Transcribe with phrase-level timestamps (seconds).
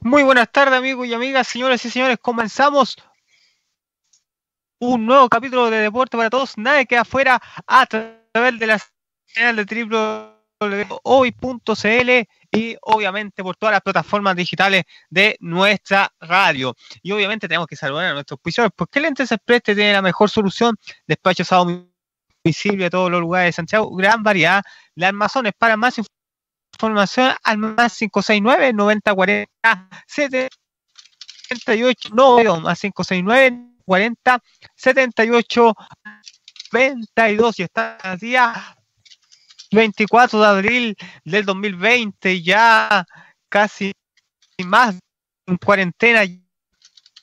[0.00, 2.18] Muy buenas tardes, amigos y amigas, señoras y señores.
[2.20, 2.96] Comenzamos
[4.78, 6.58] un nuevo capítulo de Deporte para Todos.
[6.58, 8.80] Nadie queda afuera a través de la
[9.26, 9.64] señal de
[10.60, 12.10] www.hoy.cl
[12.50, 16.74] y obviamente por todas las plataformas digitales de nuestra radio.
[17.02, 20.76] Y obviamente tenemos que saludar a nuestros auspiciadores porque Lentes Express tiene la mejor solución.
[21.06, 21.56] Despachos a
[22.44, 23.94] domicilio a todos los lugares de Santiago.
[23.96, 24.62] Gran variedad.
[24.94, 26.25] Las armazones para más información
[26.76, 34.38] información al más 569 9040 78 no más 569 40
[34.76, 35.74] 78
[36.72, 38.76] 22 y está el día
[39.70, 43.06] 24 de abril del 2020 ya
[43.48, 43.92] casi
[44.64, 44.98] más
[45.46, 46.22] en cuarentena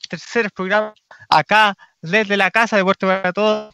[0.08, 0.94] tercer programa
[1.28, 3.72] acá desde la casa de Puerto para todos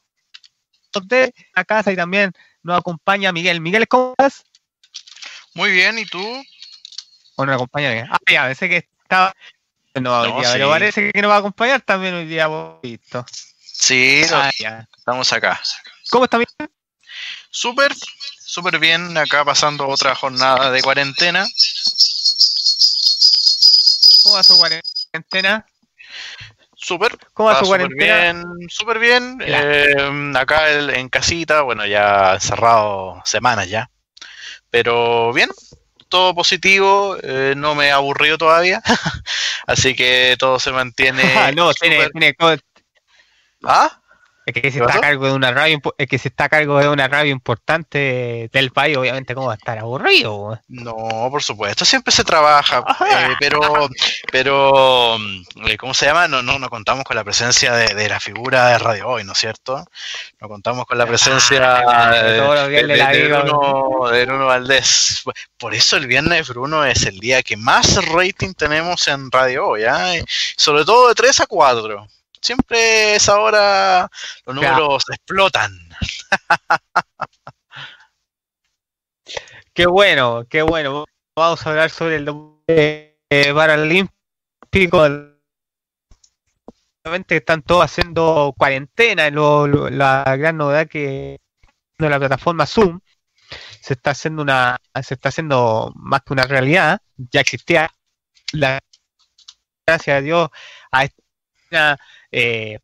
[1.04, 4.44] de la casa y también nos acompaña Miguel Miguel ¿cómo estás?
[5.54, 6.44] Muy bien, ¿y tú?
[7.36, 9.34] Bueno, acompaña Ah, ya, parece que estaba.
[9.94, 12.48] No, hoy día, pero parece que nos va a acompañar también hoy día,
[12.82, 13.24] visto.
[13.60, 14.50] Sí, ah,
[14.96, 15.60] estamos acá.
[16.10, 16.48] ¿Cómo está bien?
[17.50, 17.92] Súper,
[18.38, 21.46] súper bien, acá pasando otra jornada de cuarentena.
[24.22, 25.66] ¿Cómo va su cuarentena?
[26.76, 27.18] Súper.
[27.34, 28.20] ¿Cómo va su cuarentena?
[28.22, 29.38] Bien, súper bien.
[29.44, 33.90] Eh, acá en casita, bueno, ya encerrado semanas ya.
[34.70, 35.49] Pero bien,
[36.10, 38.82] todo positivo, eh, no me he aburrido todavía,
[39.66, 41.22] así que todo se mantiene.
[41.56, 42.34] no, tiene, tiene,
[43.64, 43.99] ¿Ah?
[44.46, 46.78] Es que se está a cargo de una radio, es que se está a cargo
[46.78, 50.58] de una radio importante del país, obviamente cómo va a estar aburrido.
[50.68, 53.60] No, por supuesto, siempre se trabaja, eh, pero,
[54.32, 55.16] pero,
[55.66, 56.26] eh, ¿cómo se llama?
[56.26, 59.38] No, no, no contamos con la presencia de, la figura de Radio Hoy, ¿no es
[59.38, 59.84] cierto?
[60.40, 65.22] No contamos con la presencia ah, de, de, Bruno, de Bruno Valdés.
[65.58, 69.82] Por eso el viernes, Bruno, es el día que más rating tenemos en Radio Hoy,
[69.84, 70.24] ¿eh?
[70.56, 72.08] sobre todo de 3 a 4
[72.40, 74.10] siempre es ahora
[74.46, 75.72] los números explotan.
[79.74, 81.04] qué bueno, qué bueno.
[81.36, 82.28] Vamos a hablar sobre el
[82.66, 83.16] eh,
[83.54, 85.06] paralímpico.
[87.02, 89.30] Obviamente están todos haciendo cuarentena.
[89.30, 91.40] la gran novedad que
[91.98, 93.00] la plataforma Zoom
[93.80, 97.90] se está haciendo una se está haciendo más que una realidad ya existía
[98.52, 98.80] la
[99.86, 100.50] gracias a Dios
[100.92, 101.98] a esta
[102.32, 102.78] eh,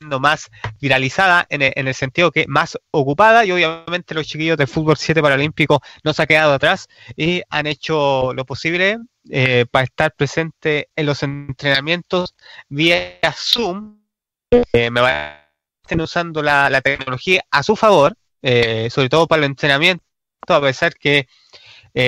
[0.00, 0.50] más
[0.80, 5.80] viralizada en el, sentido que más ocupada y obviamente los chiquillos del fútbol 7 paralímpico
[6.04, 8.98] no se han quedado atrás y han hecho lo posible
[9.30, 12.34] eh, para estar presente en los entrenamientos
[12.68, 13.98] vía Zoom.
[14.72, 15.00] Eh, me
[15.82, 20.04] estén usando la, tecnología a su favor, eh, sobre todo para el entrenamiento,
[20.48, 21.26] a pesar que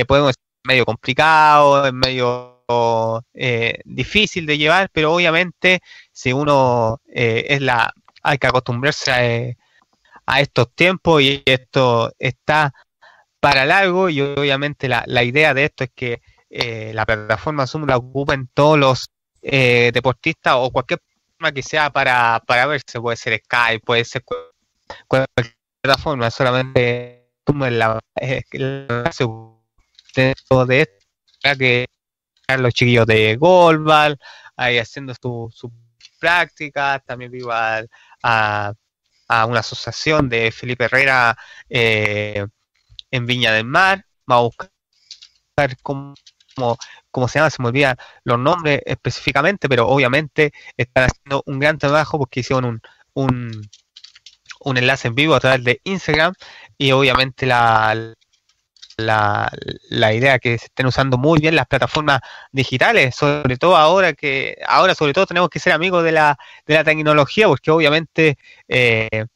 [0.07, 2.58] podemos ser medio complicado, es medio
[3.35, 5.81] eh, difícil de llevar, pero obviamente
[6.13, 7.93] si uno eh, es la,
[8.23, 9.57] hay que acostumbrarse
[10.27, 12.73] a, estos tiempos y esto está
[13.41, 16.21] para largo y obviamente la, la idea de esto es que
[16.51, 21.01] eh, la plataforma Zoom la ocupen todos los deportistas o cualquier
[21.39, 24.23] forma que sea para, para verse, puede ser Skype, puede ser
[25.07, 27.99] cualquier plataforma, solamente Zoom es la,
[30.67, 30.99] de esto
[31.57, 31.87] que
[32.57, 34.19] los chiquillos de Golbal,
[34.57, 35.71] ahí haciendo su, su
[36.19, 37.83] práctica, también vivo a,
[38.23, 38.75] a,
[39.47, 41.37] una asociación de Felipe Herrera
[41.69, 42.47] eh,
[43.11, 46.15] en Viña del Mar, vamos a buscar cómo,
[47.11, 51.79] cómo, se llama, se me olvidan los nombres específicamente, pero obviamente están haciendo un gran
[51.79, 52.81] trabajo porque hicieron un,
[53.13, 53.71] un,
[54.61, 56.33] un enlace en vivo a través de Instagram
[56.79, 58.15] y obviamente la,
[58.99, 59.51] la,
[59.91, 62.21] la, idea que se estén usando muy bien las plataformas
[62.53, 66.75] digitales, sobre todo ahora que, ahora sobre todo tenemos que ser amigos de la, de
[66.75, 68.39] la tecnología, porque obviamente
[68.69, 69.27] eh,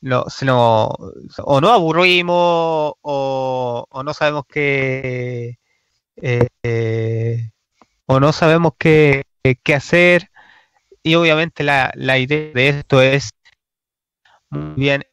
[0.00, 5.58] no, se o no aburrimos o, o no sabemos qué
[6.16, 7.50] eh,
[8.06, 9.24] o no sabemos qué,
[9.62, 10.30] qué hacer.
[11.02, 13.30] Y obviamente la, la idea de esto es
[14.50, 15.04] muy bien.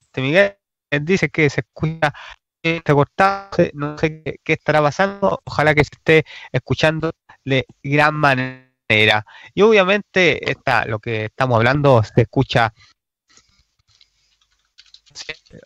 [0.00, 0.56] Este Miguel
[1.00, 2.12] dice que se escucha
[2.62, 7.12] está cortado, no sé qué, estará pasando, ojalá que se esté escuchando
[7.44, 9.24] de gran manera.
[9.54, 12.72] Y obviamente está, lo que estamos hablando se escucha,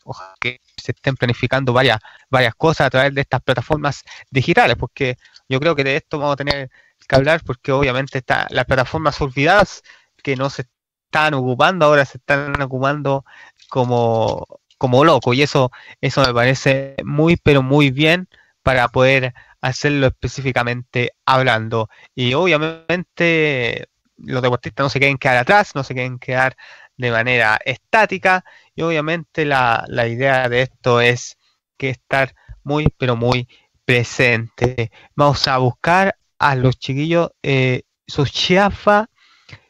[0.05, 1.99] ojalá que se estén planificando varias,
[2.31, 5.17] varias cosas a través de estas plataformas digitales, porque
[5.49, 6.71] yo creo que de esto vamos a tener
[7.07, 9.83] que hablar, porque obviamente está las plataformas olvidadas
[10.23, 10.67] que no se
[11.07, 13.25] están ocupando, ahora se están ocupando
[13.69, 14.47] como
[14.78, 15.70] como loco y eso
[16.00, 18.28] eso me parece muy pero muy bien
[18.62, 21.88] para poder hacerlo específicamente hablando.
[22.14, 23.88] Y obviamente
[24.19, 26.56] los deportistas no se quieren quedar atrás, no se quieren quedar
[26.96, 28.44] de manera estática.
[28.75, 31.37] Y obviamente la, idea de esto es
[31.76, 33.49] que estar muy, pero muy
[33.84, 34.90] presente.
[35.14, 39.08] Vamos a buscar a los chiquillos eh, Sochiafa,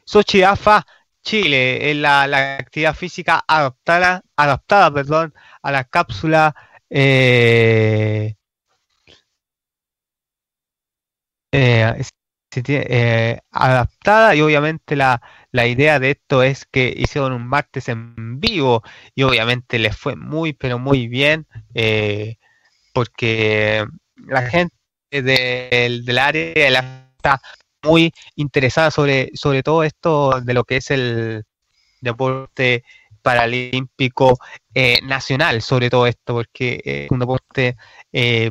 [0.05, 0.87] Sochiafa
[1.27, 2.23] Chile, es la,
[2.59, 6.55] actividad física adaptada, adaptada perdón, a la cápsula
[6.89, 8.37] eh,
[11.53, 12.03] eh,
[12.69, 15.21] eh, adaptada y obviamente la,
[15.53, 18.83] idea de esto es que hicieron un martes en vivo
[19.15, 22.37] y obviamente les fue muy pero muy bien eh,
[22.95, 23.85] porque
[24.17, 24.75] la gente
[25.11, 27.41] del, área está
[27.87, 31.45] muy interesada sobre, sobre todo esto de lo que es el
[32.01, 32.85] deporte
[33.23, 34.39] paralímpico
[34.75, 37.77] eh, nacional sobre todo esto porque es un deporte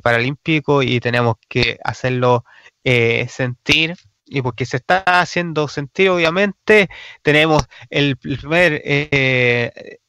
[0.02, 2.44] paralímpico y tenemos que hacerlo
[2.84, 3.96] eh, sentir.
[4.28, 6.90] Y porque se está haciendo sentir obviamente
[7.22, 10.00] tenemos el primer eh,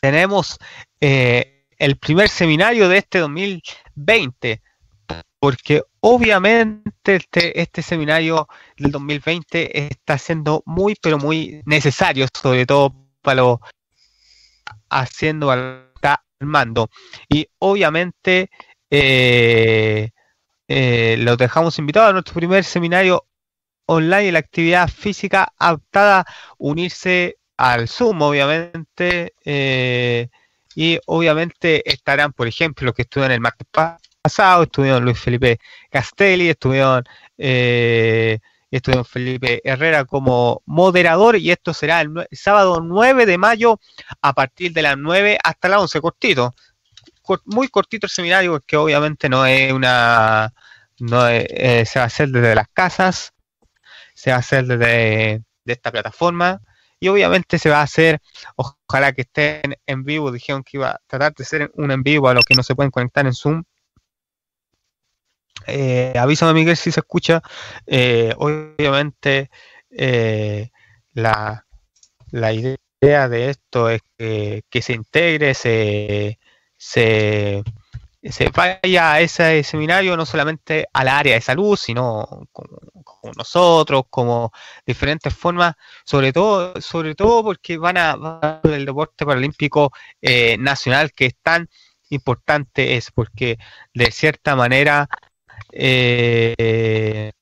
[0.00, 0.58] tenemos
[1.00, 4.62] eh, el primer seminario de este 2020
[5.46, 12.92] porque obviamente este, este seminario del 2020 está siendo muy pero muy necesario sobre todo
[13.22, 13.60] para lo
[14.90, 15.92] haciendo al
[16.40, 16.90] mando.
[17.28, 18.50] Y obviamente
[18.90, 20.10] eh,
[20.66, 23.24] eh, los dejamos invitados a nuestro primer seminario
[23.86, 26.26] online la actividad física adaptada,
[26.58, 30.28] unirse al Zoom, obviamente, eh,
[30.74, 33.68] y obviamente estarán, por ejemplo, los que estuvieron el martes
[34.26, 37.04] pasado, estuvieron Luis Felipe Castelli, estuvieron,
[37.38, 43.78] eh, estuvieron Felipe Herrera como moderador, y esto será el, sábado 9 de mayo
[44.20, 46.54] a partir de las 9 hasta las 11, cortito
[47.44, 50.52] muy cortito el seminario porque obviamente no es una
[51.00, 53.32] no eh, se va a hacer desde las casas
[54.14, 56.60] se va a hacer desde de esta plataforma
[57.00, 58.20] y obviamente se va a hacer
[58.56, 60.32] ojalá que estén en vivo.
[60.32, 62.74] Dijeron que iba a tratar de ser un en vivo a los que no se
[62.74, 63.64] pueden conectar en Zoom
[65.66, 67.42] eh, avísame Miguel si se escucha.
[67.86, 69.50] Eh, obviamente
[71.14, 71.64] la,
[72.30, 76.38] la idea de esto es que, se integre se
[76.78, 77.62] se,
[78.54, 82.78] vaya a ese seminario no solamente al área de salud, sino como,
[83.36, 84.52] nosotros, como
[84.86, 85.74] diferentes formas,
[86.04, 91.68] sobre todo, sobre todo porque van a, el deporte paralímpico eh, nacional que es tan
[92.08, 93.58] importante es porque
[93.92, 95.08] de cierta manera
[95.78, 97.32] eh,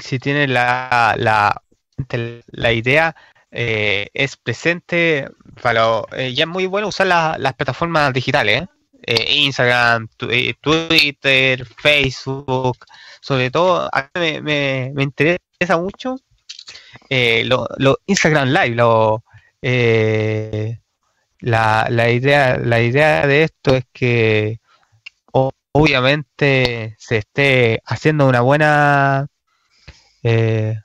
[0.00, 1.62] si tiene la, la,
[2.46, 3.16] la idea
[3.50, 5.28] eh, es presente,
[5.62, 8.62] para, eh, ya es muy bueno usar las plataformas digitales,
[9.02, 9.24] ¿eh?
[9.44, 12.78] Instagram, Twitter, Facebook,
[13.20, 16.16] sobre todo, a mí me, interesa mucho
[17.08, 19.24] lo, Instagram Live, lo,
[21.40, 24.60] la, la, idea, la idea de esto es que
[25.76, 29.26] obviamente se esté haciendo una buena
[30.22, 30.76] eh,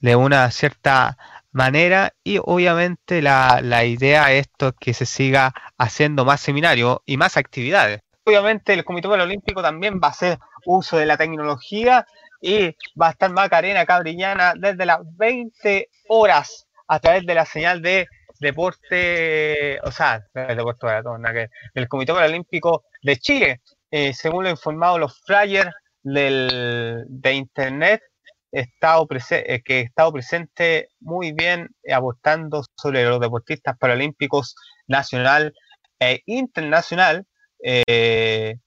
[0.00, 1.16] de una cierta
[1.50, 7.16] manera y obviamente la, la idea es esto que se siga haciendo más seminarios y
[7.16, 8.00] más actividades.
[8.24, 12.06] Obviamente el Comité Olímpico también va a hacer uso de la tecnología
[12.40, 17.82] y va a estar Macarena Cabrillana desde las 20 horas a través de la señal
[17.82, 18.06] de
[18.40, 20.86] deporte, o sea, deporte
[21.74, 23.60] del Comité Olímpico de Chile.
[23.90, 25.70] Eh, según lo informado los flyers
[26.02, 28.02] del, de internet,
[28.54, 34.54] estado eh, que he estado presente muy bien eh, apostando sobre los deportistas paralímpicos
[34.86, 35.54] nacional
[35.98, 37.26] e internacional,
[37.62, 38.58] eh,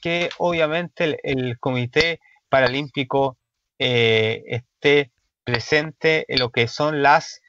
[0.00, 3.38] que obviamente el, Comité Paralímpico
[3.78, 5.10] esté
[5.42, 7.40] presente en lo que son las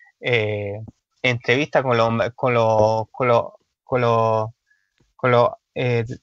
[1.24, 3.54] entrevistas con los con los con los
[3.84, 4.50] con los,
[5.16, 5.50] con los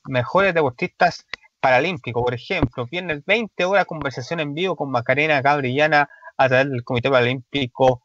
[0.04, 1.26] mejores deportistas
[1.61, 6.85] Paralímpico, por ejemplo, viernes 20 horas conversación en vivo con Macarena Gabriana a través del
[6.85, 8.02] Comité Paralímpico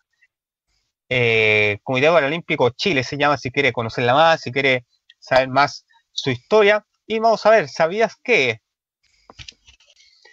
[1.10, 4.86] eh, Comité Paralímpico Chile se llama si quiere conocerla más, si quiere
[5.20, 6.86] saber más su historia.
[7.08, 8.62] Y vamos a ver, ¿sabías qué?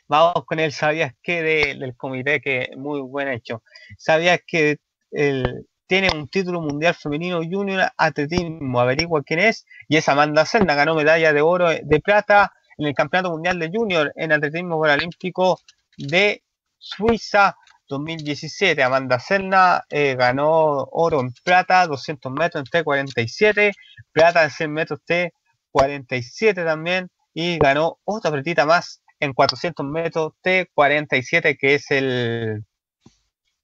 [0.09, 2.41] Vamos con el ¿sabías qué del comité?
[2.41, 3.63] Que muy buen hecho.
[3.99, 4.79] ¿Sabías que
[5.11, 8.81] el, tiene un título mundial femenino junior atletismo?
[8.81, 9.67] Averigua quién es.
[9.89, 13.71] Y es Amanda Serna, ganó medalla de oro, de plata en el Campeonato Mundial de
[13.71, 15.61] Junior en Atletismo Paralímpico
[15.99, 16.43] de
[16.79, 17.59] Suiza
[17.89, 18.83] 2017.
[18.83, 23.75] Amanda Serna eh, ganó oro en plata, 200 metros en T47,
[24.13, 31.59] plata en 100 metros T47 también, y ganó otra pretita más en 400 metros T47,
[31.61, 31.75] que.
[31.75, 32.65] Es el.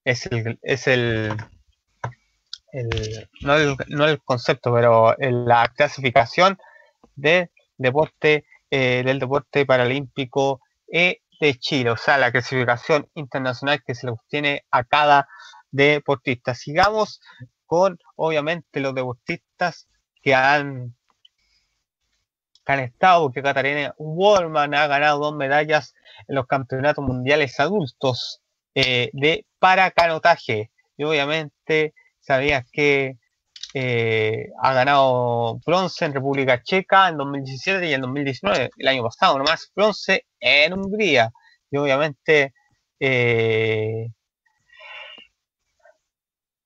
[0.04, 0.58] Es el,
[3.42, 6.58] no, el no el concepto, pero la clasificación
[7.16, 13.94] de deporte eh, del deporte paralímpico e de Chile, o sea, la clasificación internacional que
[13.94, 15.28] se le obtiene a cada
[15.70, 16.54] deportista.
[16.54, 17.20] Sigamos
[17.64, 19.88] con, obviamente, los deportistas
[20.22, 20.96] que han,
[22.66, 25.94] han estado, porque Catarina Wallman ha ganado dos medallas
[26.26, 28.42] en los campeonatos mundiales adultos
[28.74, 30.70] eh, de paracanotaje.
[30.96, 31.94] Y obviamente,
[32.28, 33.16] sabías que
[33.74, 39.38] eh, ha ganado bronce en República Checa en 2017 y en 2019, el año pasado
[39.38, 41.30] nomás, bronce en Hungría.
[41.70, 42.52] Y obviamente,
[43.00, 44.08] eh,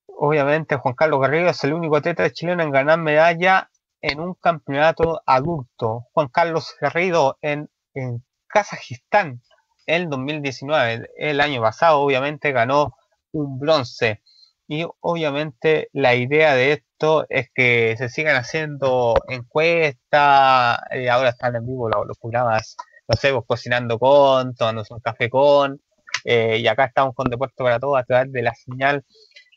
[0.07, 3.69] obviamente Juan Carlos Garrido es el único atleta chileno en ganar medalla
[4.01, 6.07] en un campeonato adulto.
[6.11, 9.41] Juan Carlos Garrido en, en Kazajistán
[9.85, 12.95] en 2019, el año pasado, obviamente ganó
[13.31, 14.22] un bronce.
[14.67, 21.55] Y obviamente la idea de esto es que se sigan haciendo encuestas, eh, ahora están
[21.55, 22.77] en vivo los, programas,
[23.07, 25.81] no sé, pues, cocinando con, tomándose un café con,
[26.25, 29.03] eh, y acá estamos con Deporte para Todos a través de la señal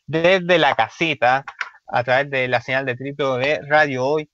[0.05, 1.45] desde la casita,
[1.87, 4.27] a través de la señal de www.radiohoy.cl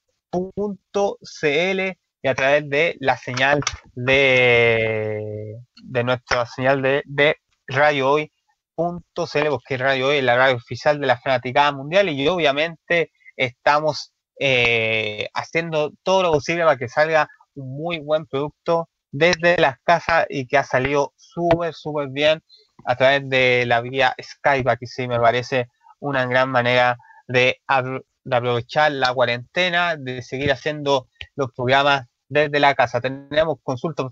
[2.23, 3.61] y a través de la señal
[3.93, 7.35] de, de nuestra señal de, de
[7.67, 8.32] Radio Hoy
[8.75, 15.29] .cl, porque Radio es la radio oficial de la Fanaticada Mundial y obviamente estamos eh,
[15.33, 20.47] haciendo todo lo posible para que salga un muy buen producto desde las casas y
[20.47, 22.41] que ha salido súper, súper bien
[22.85, 24.69] a través de la vía Skype.
[24.69, 25.67] Aquí sí me parece
[25.99, 27.61] una gran manera de,
[28.23, 33.01] de aprovechar la cuarentena, de seguir haciendo los programas desde la casa.
[33.01, 34.07] Tenemos consultas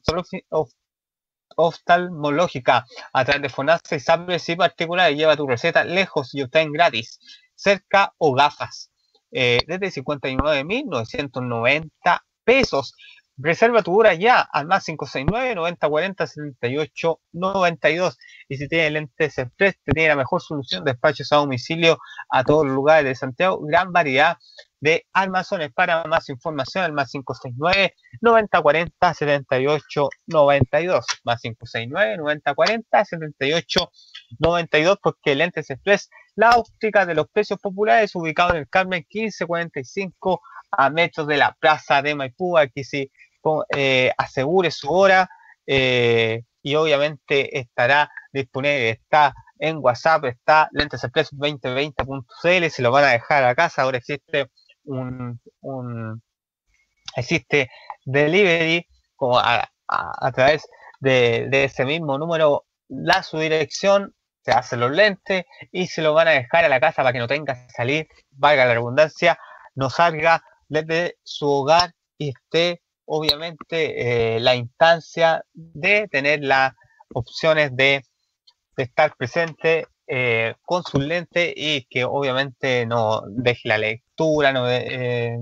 [1.56, 3.98] oftalmológica a través de FONASA
[4.48, 7.20] y particular y lleva tu receta lejos y obtén gratis,
[7.56, 8.92] cerca o gafas.
[9.32, 12.96] Eh, desde 59.990 pesos.
[13.44, 18.18] Reserva tu hora ya al más 569 90 40 78 92.
[18.48, 21.98] Y si tienes lentes express, tiene la mejor solución de despachos a domicilio
[22.30, 23.60] a todos los lugares de Santiago.
[23.64, 24.38] Gran variedad
[24.80, 25.72] de almacenes.
[25.74, 31.06] Para más información, al más 569 9040 78 92.
[31.24, 33.92] Más 569 9040 78
[34.40, 34.98] 92.
[35.02, 40.90] Porque Lentes Express, la óptica de los precios populares, ubicado en el Carmen 1545 a
[40.90, 42.58] metros de la Plaza de Maipú.
[42.58, 43.12] Aquí sí
[43.76, 45.30] eh, asegure su hora.
[45.66, 53.06] Eh, y obviamente estará disponible, está en WhatsApp, está Lentes Express 2020.cl, se lo van
[53.06, 54.48] a dejar a casa, ahora existe
[54.84, 55.40] un,
[57.16, 57.70] existe
[58.06, 58.86] delivery
[59.20, 60.68] a, través
[61.00, 66.28] de, ese mismo número, da su dirección, se hace los lentes y se lo van
[66.28, 69.38] a dejar a la casa para que no tenga que salir, valga la redundancia,
[69.76, 72.82] no salga desde su hogar y esté
[73.14, 76.74] obviamente eh, la instancia de tener las
[77.14, 78.06] opciones de,
[78.78, 84.70] de estar presente eh, con su lente y que obviamente no deje la lectura, no
[84.70, 85.38] eh,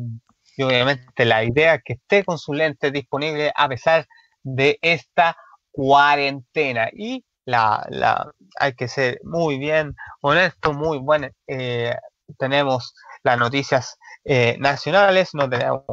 [0.57, 4.07] y obviamente la idea que esté con su lente disponible a pesar
[4.41, 5.37] de esta
[5.71, 6.89] cuarentena.
[6.91, 11.27] Y la, la hay que ser muy bien honesto, muy bueno.
[12.37, 13.97] Tenemos las noticias
[14.57, 15.83] nacionales, no tenemos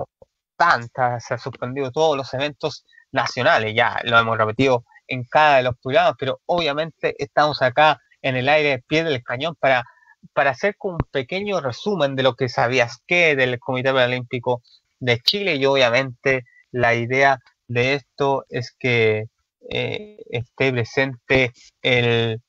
[0.57, 5.63] tantas, se han suspendido todos los eventos nacionales, ya lo hemos repetido en cada de
[5.65, 9.85] los programas, pero obviamente estamos acá en el aire, pie del cañón, para,
[10.33, 14.63] para hacer un pequeño resumen de lo que sabías que del Comité Paralímpico
[14.99, 19.27] de Chile y obviamente la idea de esto es que
[19.71, 22.41] eh, esté presente el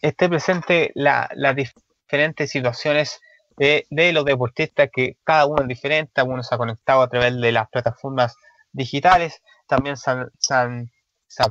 [0.00, 3.20] esté presente las diferentes situaciones
[3.58, 7.52] de, los deportistas que cada uno es diferente, algunos se ha conectado a través de
[7.52, 8.36] las plataformas
[8.72, 10.10] digitales, también se
[10.54, 10.90] han,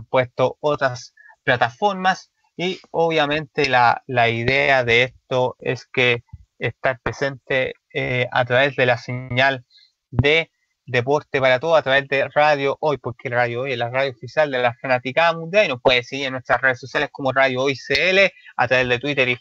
[0.10, 6.24] puesto otras plataformas y obviamente la, idea de esto es que
[6.60, 9.66] estar presente eh, a través de la señal
[10.10, 10.50] de
[10.88, 14.50] Deporte para Todo, a través de Radio Hoy, porque Radio Hoy es la radio oficial
[14.50, 17.76] de la Fanaticada Mundial y nos puede seguir en nuestras redes sociales como Radio Hoy
[17.76, 19.38] CL, a través de Twitter y,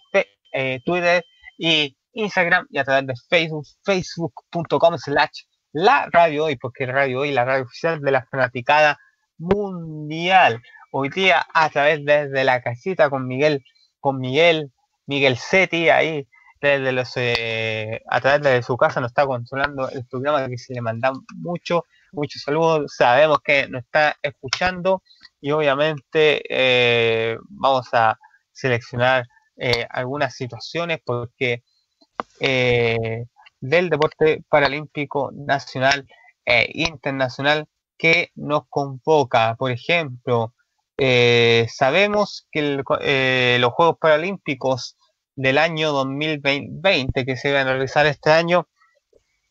[0.52, 1.24] eh, Twitter
[1.56, 5.42] y Instagram y a través de Facebook, facebook.com slash
[5.72, 8.98] la Radio Hoy, porque Radio Hoy la radio oficial de la Fanaticada
[9.38, 10.62] Mundial.
[10.90, 13.62] Hoy día a través desde la casita con Miguel,
[14.00, 14.72] con Miguel,
[15.06, 16.26] Miguel Seti ahí,
[16.60, 20.72] desde los, eh, a través de su casa nos está controlando el programa que se
[20.72, 25.02] le manda mucho, muchos saludos, sabemos que nos está escuchando
[25.40, 28.18] y obviamente eh, vamos a
[28.52, 29.26] seleccionar
[29.58, 31.62] eh, algunas situaciones porque
[32.38, 36.06] del deporte paralímpico nacional
[36.44, 37.66] e internacional
[37.98, 39.56] que nos convoca.
[39.56, 40.54] Por ejemplo,
[40.98, 44.96] eh, sabemos que eh, los Juegos Paralímpicos
[45.34, 48.66] del año 2020 que se van a realizar este año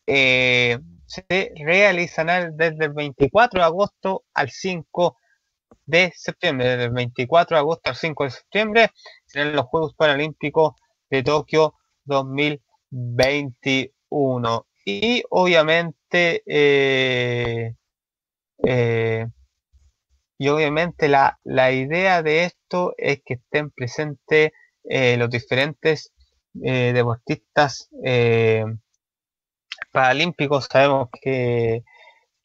[0.08, 5.16] eh, se realizarán desde el 24 de agosto al 5
[5.84, 6.68] de septiembre.
[6.68, 8.90] Desde el 24 de agosto al 5 de septiembre
[9.26, 10.74] serán los Juegos Paralímpicos
[11.10, 11.74] de Tokio
[12.06, 14.66] 2021.
[14.84, 16.42] Y obviamente
[18.64, 19.26] eh,
[20.38, 21.38] y obviamente la,
[21.72, 24.50] idea de esto es que estén presentes
[24.84, 26.12] eh, los diferentes
[26.62, 27.88] eh, deportistas
[29.92, 30.68] paralímpicos.
[30.70, 31.82] Sabemos que,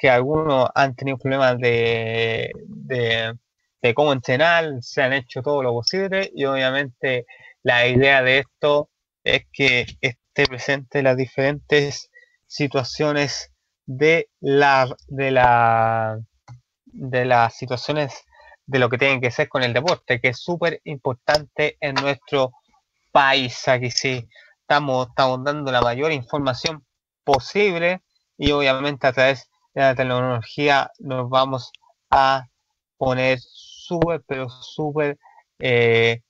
[0.10, 6.46] algunos han tenido problemas de, de, cómo entrenar, se han hecho todo lo posible y
[6.46, 7.25] obviamente
[7.63, 8.89] la idea de esto
[9.24, 12.10] es que esté presente las diferentes
[12.48, 13.51] situaciones
[13.86, 16.20] de la, de la
[16.94, 18.25] de las situaciones
[18.66, 22.51] de lo que tienen que ser con el deporte, que es súper importante en nuestro
[23.12, 23.68] país.
[23.68, 24.28] Aquí sí
[24.62, 26.86] estamos, dando la mayor información
[27.24, 28.01] posible
[28.38, 31.72] y obviamente a través de la tecnología nos vamos
[32.10, 32.48] a
[32.98, 35.18] poner súper, pero súper
[35.60, 36.22] eh,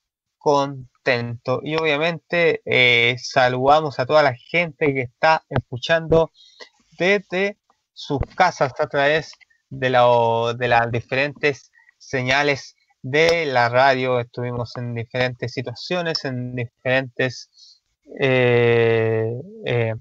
[1.63, 6.31] Y obviamente eh, saludamos a toda la gente que está escuchando
[6.97, 7.57] desde
[7.93, 9.31] sus casas a través
[9.69, 14.19] de, de las diferentes señales de la radio.
[14.19, 17.81] Estuvimos en diferentes situaciones, en diferentes...
[18.19, 19.31] Eh,
[19.65, 19.93] eh,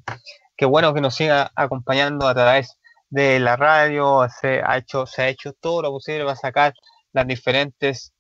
[0.57, 2.77] qué bueno que nos siga acompañando a través
[3.09, 4.27] de la radio.
[4.41, 6.75] Se ha hecho, se ha hecho todo lo posible para sacar
[7.13, 8.13] las diferentes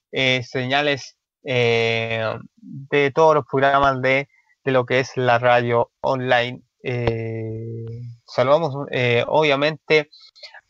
[1.44, 4.28] eh, de todos los programas de,
[4.64, 7.84] de, lo que es la radio online eh,
[8.26, 10.08] saludamos eh, obviamente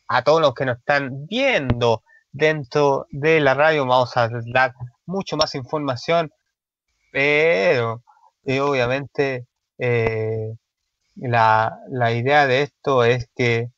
[0.09, 2.03] a todos los que nos están viendo
[2.33, 3.87] dentro de la radio.
[3.87, 4.75] Vamos a dar
[5.07, 6.33] mucho más información,
[7.13, 8.03] pero
[8.45, 9.47] obviamente
[11.17, 13.69] la, idea de esto es que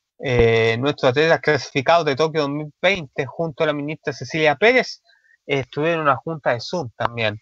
[0.79, 5.01] nuestros atletas clasificados de Tokio 2020 junto a la ministra Cecilia Pérez
[5.45, 7.39] estuvieron en una junta de Zoom también.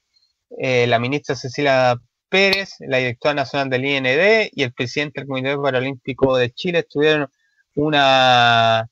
[0.59, 1.95] la ministra Cecilia
[2.29, 7.29] Pérez, la directora nacional del IND y el presidente del Comité Paralímpico de Chile estuvieron
[7.75, 8.87] una,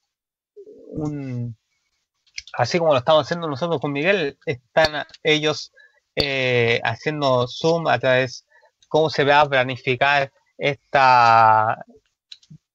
[2.54, 5.72] así como lo estamos haciendo nosotros con Miguel, están ellos
[6.16, 8.46] eh, haciendo Zoom a través
[8.90, 11.78] cómo se va a planificar esta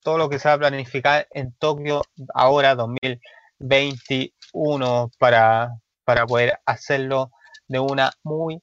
[0.02, 2.02] todo lo que se va a planificar en Tokio
[2.34, 5.70] ahora 2021 para,
[6.04, 7.30] para poder hacerlo
[7.68, 8.60] de una muy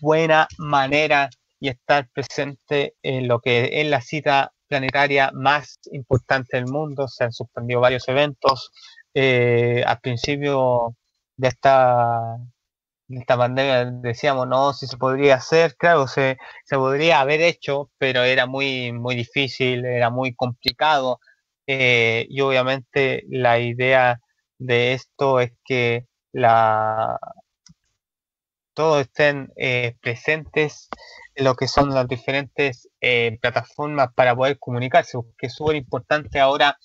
[0.00, 6.66] buena manera y estar presente en lo que es la cita planetaria más importante del
[6.66, 7.08] mundo.
[7.08, 8.70] Se han suspendido varios eventos.
[9.14, 10.96] Eh, al principio
[11.36, 12.36] de esta,
[13.08, 18.22] esta pandemia decíamos, no, si se podría hacer, claro, se, se podría haber hecho, pero
[18.22, 21.20] era muy, muy difícil, era muy complicado.
[21.66, 24.20] Eh, y obviamente la idea
[24.58, 27.18] de esto es que la,
[28.74, 30.88] todos estén eh, presentes
[31.34, 36.40] en lo que son las diferentes eh, plataformas para poder comunicarse, porque es súper importante
[36.40, 36.78] ahora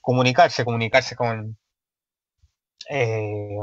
[0.00, 1.58] comunicarse, comunicarse con,
[2.88, 3.56] eh,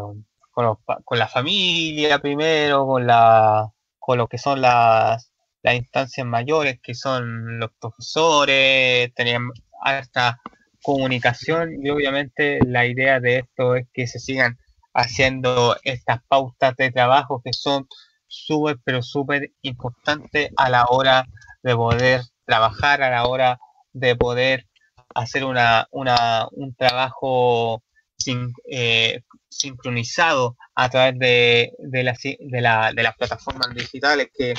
[0.51, 5.32] con, la familia primero, con, la, con lo que son las,
[5.63, 9.49] las instancias mayores, que son los profesores, tenían
[9.82, 10.39] hasta
[10.88, 14.58] comunicación y obviamente la idea de esto es que se sigan
[14.93, 17.89] haciendo estas pautas de trabajo que son
[18.26, 21.26] súper, pero súper importantes a la hora
[21.62, 23.60] de poder trabajar, a la hora
[23.91, 24.65] de poder
[25.13, 27.84] hacer una, una un trabajo
[28.17, 34.54] sin, eh, sincronizado a través de, de, la, de, la, de, las plataformas digitales que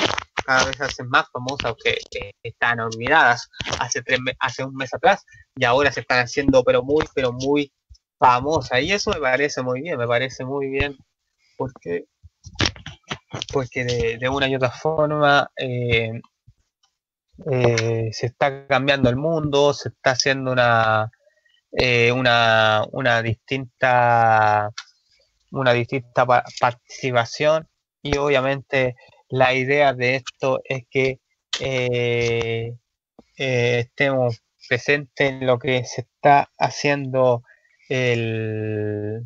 [0.48, 4.94] cada vez se hacen más famosas que, que están olvidadas hace, tres, hace un mes
[4.94, 5.22] atrás
[5.54, 7.70] y ahora se están haciendo pero muy, pero muy
[8.18, 8.80] famosa.
[8.80, 10.96] Y eso me parece muy bien, me parece muy bien
[11.58, 12.06] porque,
[13.52, 13.84] porque
[14.18, 16.18] de, una y otra forma eh,
[17.50, 21.10] eh, se está cambiando el mundo, se está haciendo una,
[21.72, 24.72] eh, una, una distinta
[25.50, 26.26] una distinta
[26.60, 27.66] participación
[28.02, 28.96] y obviamente
[29.28, 31.20] la idea de esto es que
[31.60, 32.74] eh,
[33.36, 37.42] eh, estemos presentes en lo que se está haciendo
[37.88, 39.22] el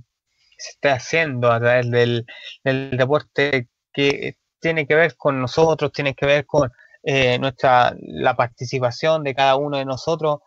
[0.56, 2.24] se está haciendo a través del,
[2.62, 6.70] deporte que tiene que ver con nosotros, tiene que ver con
[7.02, 10.38] eh, nuestra la participación de cada uno de nosotros,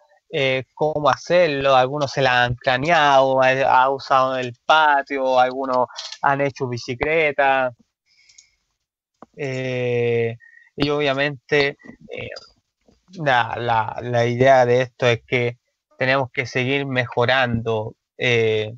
[0.73, 5.87] cómo hacerlo, algunos se la han planeado, ha, usado en el patio, algunos
[6.21, 7.73] han hecho bicicleta,
[9.35, 10.38] eh,
[10.75, 11.77] y obviamente
[12.09, 12.29] eh,
[13.13, 15.57] la, la, idea de esto es que
[15.97, 17.95] tenemos que seguir mejorando.
[18.17, 18.73] Eh,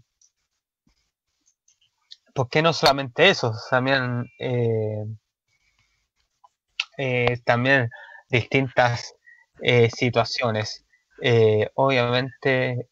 [2.33, 4.29] porque no solamente eso, también,
[7.45, 7.89] también
[8.29, 9.15] distintas
[9.91, 10.86] situaciones.
[11.73, 12.89] obviamente,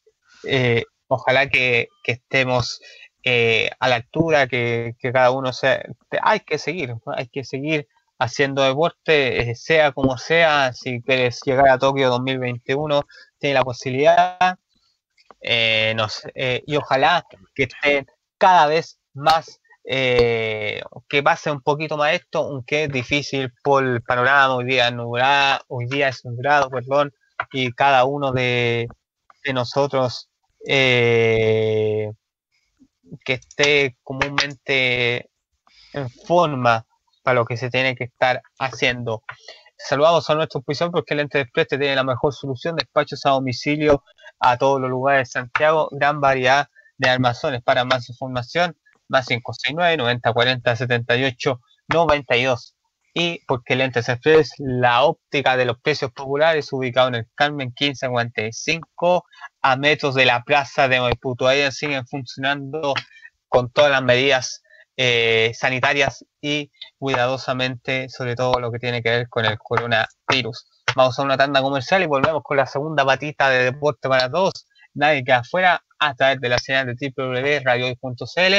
[1.07, 2.81] ojalá que estemos
[3.27, 5.83] eh, a la altura que, cada uno sea.
[6.21, 7.87] Hay que seguir, hay que seguir
[8.19, 10.73] haciendo deporte, eh, sea como sea.
[10.73, 13.01] Si quieres llegar a Tokio 2021,
[13.39, 14.59] tiene la posibilidad.
[15.41, 15.95] Eh,
[16.67, 18.05] y ojalá que estén
[18.37, 24.55] cada vez más, que pase un poquito más esto, aunque es difícil por el panorama.
[24.55, 27.11] Hoy día nublado, hoy día es nublado, perdón,
[27.51, 28.87] y cada uno de
[29.51, 30.29] nosotros.
[33.23, 35.29] Que esté comúnmente
[35.93, 36.85] en forma
[37.23, 39.23] para lo que se tiene que estar haciendo.
[39.77, 43.31] Saludamos a nuestro oficial porque el ente de preste tiene la mejor solución, despachos a
[43.31, 44.03] domicilio
[44.39, 47.61] a todos los lugares de Santiago, gran variedad de armazones.
[47.61, 52.74] Para más información, más 569 9040 78 92
[53.17, 59.25] y porque Lentes Express, la óptica de los precios populares, ubicado en el Carmen 1555,
[59.61, 61.33] a metros de la plaza de Maipú.
[61.33, 62.93] Todavía siguen funcionando
[63.47, 64.61] con todas las medidas
[64.97, 70.67] eh, sanitarias y cuidadosamente, sobre todo lo que tiene que ver con el coronavirus.
[70.93, 74.67] Vamos a una tanda comercial y volvemos con la segunda patita de deporte para todos.
[74.93, 78.53] Nadie queda afuera a través de la señal de www.radiohoy.cl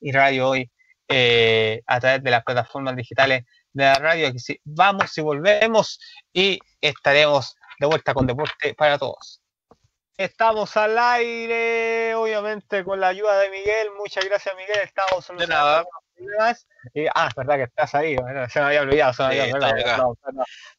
[0.00, 0.70] y Radio Hoy
[1.08, 4.32] eh, a través de las plataformas digitales de la radio.
[4.32, 6.00] Que sí, vamos y volvemos
[6.32, 9.40] y estaremos de vuelta con deporte para todos.
[10.16, 13.88] Estamos al aire, obviamente con la ayuda de Miguel.
[13.98, 14.78] Muchas gracias, Miguel.
[14.84, 15.84] Estamos de nada.
[16.94, 18.16] Y, ah, es verdad que estás ahí.
[18.48, 19.12] se me había olvidado.
[19.12, 20.16] Se me había olvidado.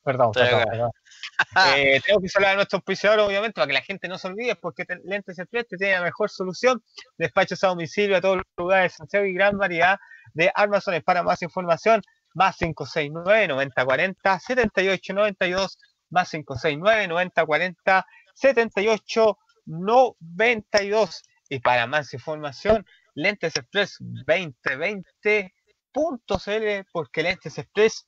[0.03, 0.91] Perdón, perdón,
[1.75, 4.55] eh, tengo que saludar a nuestros auspiciadores, obviamente, para que la gente no se olvide,
[4.55, 6.81] porque Lentes Express tiene la mejor solución.
[7.17, 9.97] Despachos a domicilio a todos los lugares de Santiago y gran variedad
[10.33, 11.03] de armazones.
[11.03, 12.01] Para más información,
[12.35, 26.85] más 569 9040 7892 más 569 9040 7892 y para más información Lentes Express 2020.cl
[26.91, 28.07] porque Lentes Express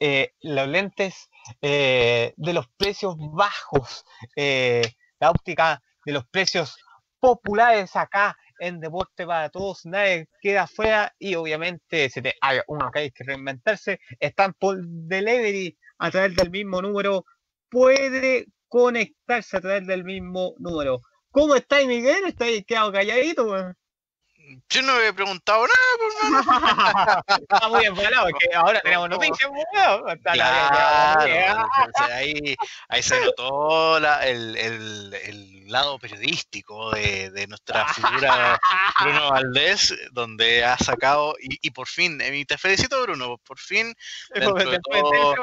[0.00, 1.28] eh, los lentes
[1.60, 4.82] eh, de los precios bajos eh,
[5.20, 6.76] la óptica de los precios
[7.20, 12.90] populares acá en Deporte para Todos, nadie queda fuera y obviamente si te, hay uno
[12.92, 17.24] que hay que reinventarse, están por delivery a través del mismo número,
[17.68, 21.00] puede conectarse a través del mismo número.
[21.30, 22.24] ¿Cómo estáis, Miguel?
[22.28, 23.74] ¿Estáis quedado calladito?
[24.68, 29.50] Yo no he preguntado nada, Está muy enfadado, porque ahora tenemos noticias,
[30.22, 31.66] claro,
[32.12, 32.56] ahí,
[32.88, 38.60] ahí se notó la, el, el, el, lado periodístico de, de, nuestra figura
[39.00, 43.94] Bruno Valdés, donde ha sacado, y, y por fin, y te felicito, Bruno, por fin,
[44.34, 45.34] dentro de todo,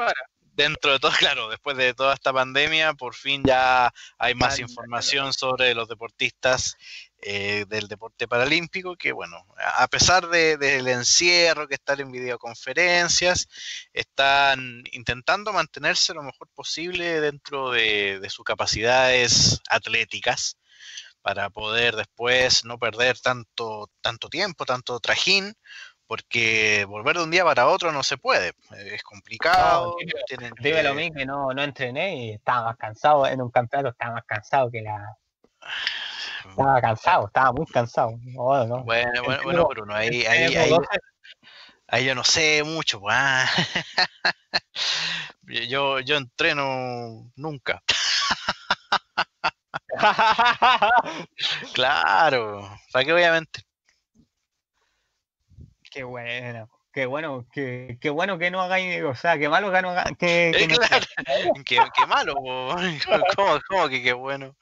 [0.52, 5.32] dentro de todo, claro, después de toda esta pandemia, por fin ya hay más información
[5.32, 6.76] sobre los deportistas
[7.22, 9.44] eh, del deporte paralímpico, que bueno,
[9.76, 13.46] a pesar del encierro, que están en videoconferencias,
[13.92, 20.56] están intentando mantenerse lo mejor posible dentro de, sus capacidades atléticas
[21.20, 25.54] para poder después no perder tanto, tanto tiempo, tanto trajín,
[26.06, 28.54] porque volver de un día para otro no se puede,
[28.86, 29.94] es complicado.
[30.40, 33.90] No, Dime lo mismo que no, no entrené y estaba más cansado, en un campeonato
[33.90, 35.18] estaba más cansado que la...
[36.48, 38.12] Estaba cansado, estaba muy cansado.
[38.34, 40.56] Bueno, bueno, bueno, Bruno, ahí, ahí,
[41.88, 43.00] ahí, yo no sé mucho.
[43.00, 43.46] Pues, ah.
[45.68, 47.82] yo, yo entreno nunca.
[51.74, 53.64] claro, ¿para qué voy a mentir?
[55.90, 59.82] Qué bueno, qué bueno, qué, qué bueno que no hagáis, o sea, qué malo que
[59.82, 60.16] no hagáis.
[60.16, 61.06] Que, que, claro.
[61.66, 64.56] qué, qué, malo, ¿Cómo, ¿Cómo, que qué bueno?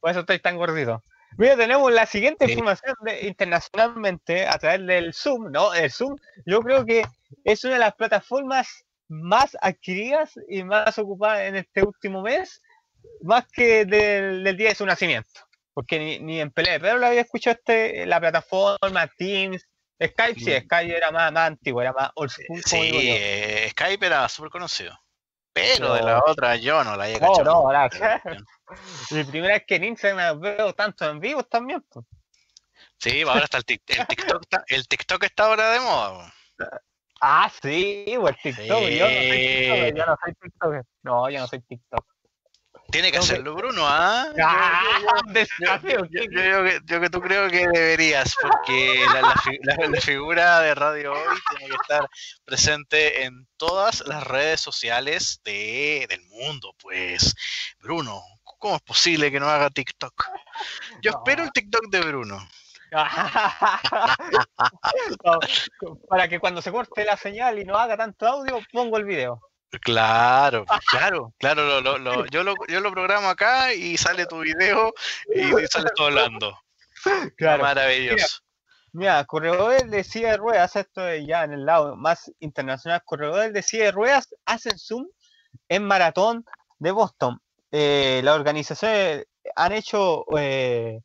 [0.00, 1.02] Por eso estáis tan gordito.
[1.36, 5.74] Mira, tenemos la siguiente información internacionalmente a través del Zoom, ¿no?
[5.74, 7.04] El Zoom, yo creo que
[7.44, 12.62] es una de las plataformas más adquiridas y más ocupadas en este último mes,
[13.22, 15.40] más que del, día de su nacimiento.
[15.74, 19.64] Porque ni, en pelea, pero lo había escuchado este, la plataforma, Teams,
[20.02, 20.64] Skype, sí, mm.
[20.64, 22.62] Skype era más, antiguo, era más old school.
[22.64, 24.98] Sí, eh, Skype era súper conocido.
[25.52, 27.90] Pero de la otra yo no la he No, no, ahora.
[29.10, 31.82] Mi primera vez que en Instagram veo tanto en vivo también.
[31.88, 32.04] Pues.
[32.98, 33.96] Sí, ahora está el, TikTok.
[34.66, 36.34] El TikTok está ahora de moda.
[37.20, 38.66] Ah, sí, el TikTok.
[38.66, 39.96] Yo no soy TikTok.
[39.96, 40.86] Yo no soy TikTok.
[41.02, 42.04] No, yo no soy TikTok.
[42.90, 44.32] Tiene que hacerlo Bruno, ¿ah?
[46.86, 49.34] yo, que, tú creo que deberías, porque la,
[50.00, 52.08] figura de Radio Hoy tiene que estar
[52.46, 56.74] presente en todas las redes sociales de, del mundo.
[56.80, 57.34] Pues,
[57.78, 58.22] Bruno,
[58.58, 60.12] ¿cómo es posible que no haga TikTok?
[61.02, 62.38] Yo espero el TikTok de Bruno.
[66.08, 69.40] para que cuando se corte la señal y no haga tanto audio, pongo el video.
[69.82, 74.94] Claro, claro, claro, lo, lo, yo, lo, yo lo programo acá y sale tu video
[75.34, 76.58] y sale todo hablando.
[77.36, 77.62] Claro.
[77.62, 78.40] Maravilloso.
[78.92, 83.52] Mira, corredores de silla de ruedas, esto es ya en el lado más internacional, corredores
[83.52, 85.06] de silla de ruedas hacen Zoom
[85.68, 86.46] en maratón
[86.78, 87.38] de Boston.
[87.70, 91.00] Eh, las organizaciones han hecho eh,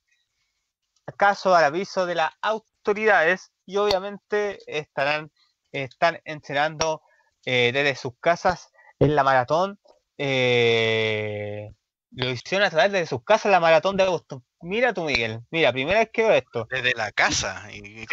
[1.17, 5.31] caso al aviso de las autoridades y obviamente estarán
[5.73, 7.01] están entrenando
[7.45, 9.79] eh, desde sus casas en la maratón.
[10.17, 11.71] Eh,
[12.11, 14.43] lo hicieron a través de sus casas la maratón de agosto.
[14.61, 15.41] Mira tú, Miguel.
[15.49, 16.67] Mira, primera vez que veo esto.
[16.69, 17.67] Desde la casa.
[17.73, 18.05] Y,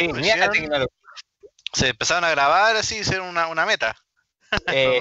[1.73, 3.95] Se empezaron a grabar así, hicieron una, una meta.
[4.75, 5.01] Eh,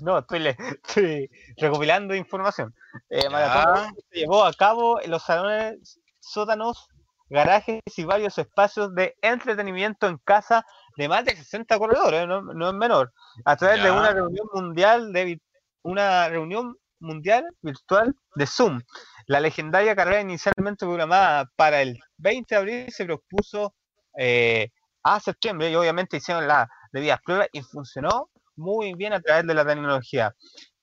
[0.00, 2.74] no, estoy, recopilando información.
[3.08, 6.88] Eh, maratón se llevó a cabo en los salones, sótanos,
[7.30, 10.64] garajes y varios espacios de entretenimiento en casa
[10.96, 13.12] de más de 60 corredores, no, es menor,
[13.44, 15.40] a través de una reunión mundial de
[15.82, 18.80] una reunión mundial virtual de Zoom.
[19.26, 23.74] La legendaria carrera inicialmente programada para el 20 de abril se propuso
[24.16, 24.70] eh,
[25.02, 26.46] a septiembre y obviamente hicieron
[26.94, 30.34] las debidas pruebas y funcionó muy bien a través de la tecnología.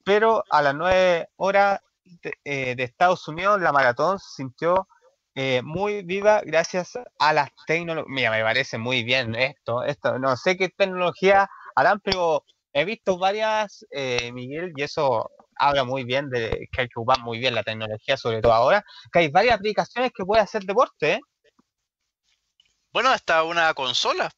[0.04, 4.88] Pero a las 9 horas de, eh, de Estados Unidos la maratón se sintió
[5.36, 8.10] eh, muy viva gracias a las tecnologías.
[8.10, 10.19] Mira, me parece muy bien esto, esto.
[10.19, 12.43] No sé qué tecnología harán, pero
[12.74, 17.21] he visto varias, eh, Miguel, y eso habla muy bien de que hay que ocupar
[17.21, 21.13] muy bien la tecnología, sobre todo ahora, que hay varias aplicaciones que puede hacer deporte.
[21.13, 21.19] ¿eh?
[22.91, 24.30] Bueno, hasta una consola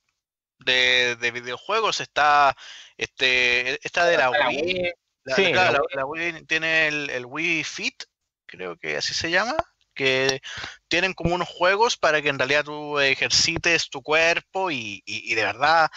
[0.63, 2.55] de, videojuegos está
[2.97, 4.91] este esta de la, Wii.
[5.25, 8.03] La, Wii tiene el, el Wii Fit,
[8.45, 9.55] creo que así se llama
[9.93, 10.41] que
[10.87, 15.89] tienen como unos juegos para que en realidad tú ejercites tu cuerpo y, de verdad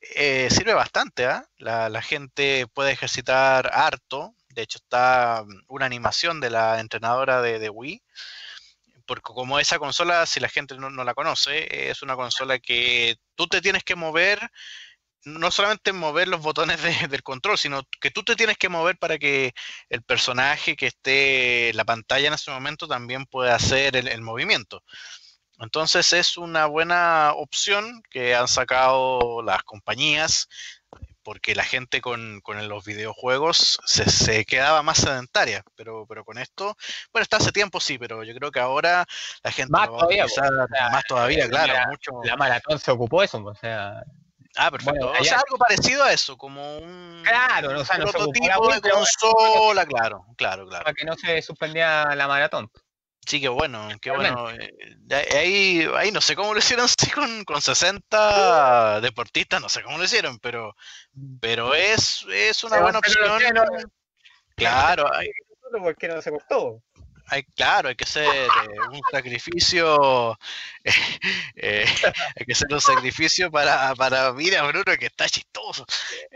[0.00, 1.26] eh, sirve bastante.
[1.26, 1.46] ¿ah?
[1.58, 4.34] La, gente puede ejercitar harto.
[4.48, 8.02] De hecho, está mm, una animación de la entrenadora de, de Wii.
[9.10, 13.48] Porque como esa consola, si la gente no, la conoce, es una consola que tú
[13.48, 14.38] te tienes que mover
[15.24, 19.18] no solamente mover los botones del control, sino que tú te tienes que mover para
[19.18, 19.52] que
[19.88, 24.84] el personaje que esté en la pantalla en ese momento también pueda hacer el, movimiento.
[25.58, 30.48] Entonces es una buena opción que han sacado las compañías
[31.22, 36.76] porque la gente con, los videojuegos se, quedaba más sedentaria, pero, pero con esto,
[37.12, 39.06] bueno, está hace tiempo sí, pero yo creo que ahora
[39.42, 40.26] la gente más todavía,
[40.92, 42.12] más todavía, claro, mucho.
[42.24, 44.02] La maratón se ocupó eso, o sea,
[44.56, 45.12] Ah, perfecto.
[45.12, 50.26] o sea, algo parecido a eso, como un claro, o sea, prototipo de consola, claro,
[50.36, 50.84] claro, claro.
[50.84, 52.70] Para que no se suspendía la maratón.
[53.26, 54.50] Sí, qué bueno, qué bueno.
[54.50, 59.82] Eh, ahí, ahí no sé cómo lo hicieron sí, con, con 60 deportistas, no sé
[59.82, 60.74] cómo lo hicieron, pero,
[61.40, 63.40] pero es, es una buena opción.
[64.56, 65.10] claro.
[65.84, 66.82] Porque no se costó
[67.30, 70.36] hay, claro, hay que hacer eh, un sacrificio,
[71.54, 71.84] eh,
[72.36, 75.86] hay que hacer un sacrificio para, para, mira Bruno que está chistoso,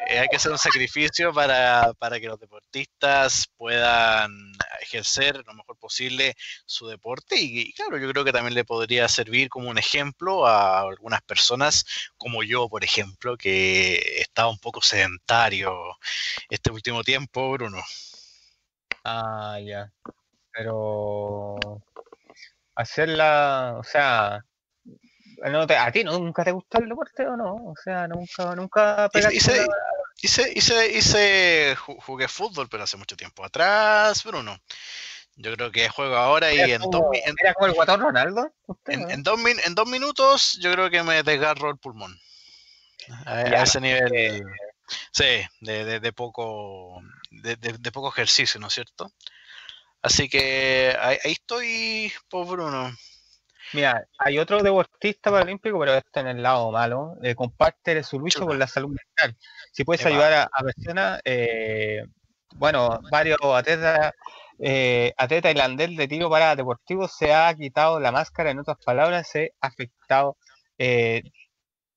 [0.09, 5.77] eh, hay que hacer un sacrificio para, para que los deportistas puedan ejercer lo mejor
[5.79, 7.37] posible su deporte.
[7.41, 11.85] Y, claro, yo creo que también le podría servir como un ejemplo a algunas personas
[12.17, 15.75] como yo, por ejemplo, que estaba un poco sedentario
[16.49, 17.83] este último tiempo, Bruno.
[19.05, 19.93] Ah, ya
[20.55, 21.57] pero
[22.75, 24.45] hacerla, o sea,
[25.43, 27.55] ¿a ti nunca te gustó el deporte o no?
[27.55, 29.67] O sea, nunca, nunca hice,
[30.23, 34.57] hice, hice, hice, jugué fútbol, pero hace mucho tiempo atrás, Bruno.
[35.37, 38.53] Yo creo que juego ahora y en, dos, en, ¿Era como el guatón Ronaldo?
[38.87, 42.17] en, dos, en dos minutos yo creo que me desgarro el pulmón.
[43.27, 44.45] A, ese nivel.
[45.11, 49.11] Sí, de, de, poco de, de, poco ejercicio, ¿no es cierto?
[50.05, 52.91] Así que ahí, estoy, por Bruno.
[53.73, 58.41] Mira, hay otro deportista paralímpico, pero este en el lado malo, eh, comparte su lucha
[58.41, 59.35] por la salud mental.
[59.73, 62.05] Si puedes ayudar a, personas, eh,
[62.57, 64.13] bueno, varios atletas,
[64.59, 69.27] eh, atleta irlandés de tiro para deportivo se ha quitado la máscara, en otras palabras,
[69.27, 70.37] se ha afectado
[70.77, 71.23] eh,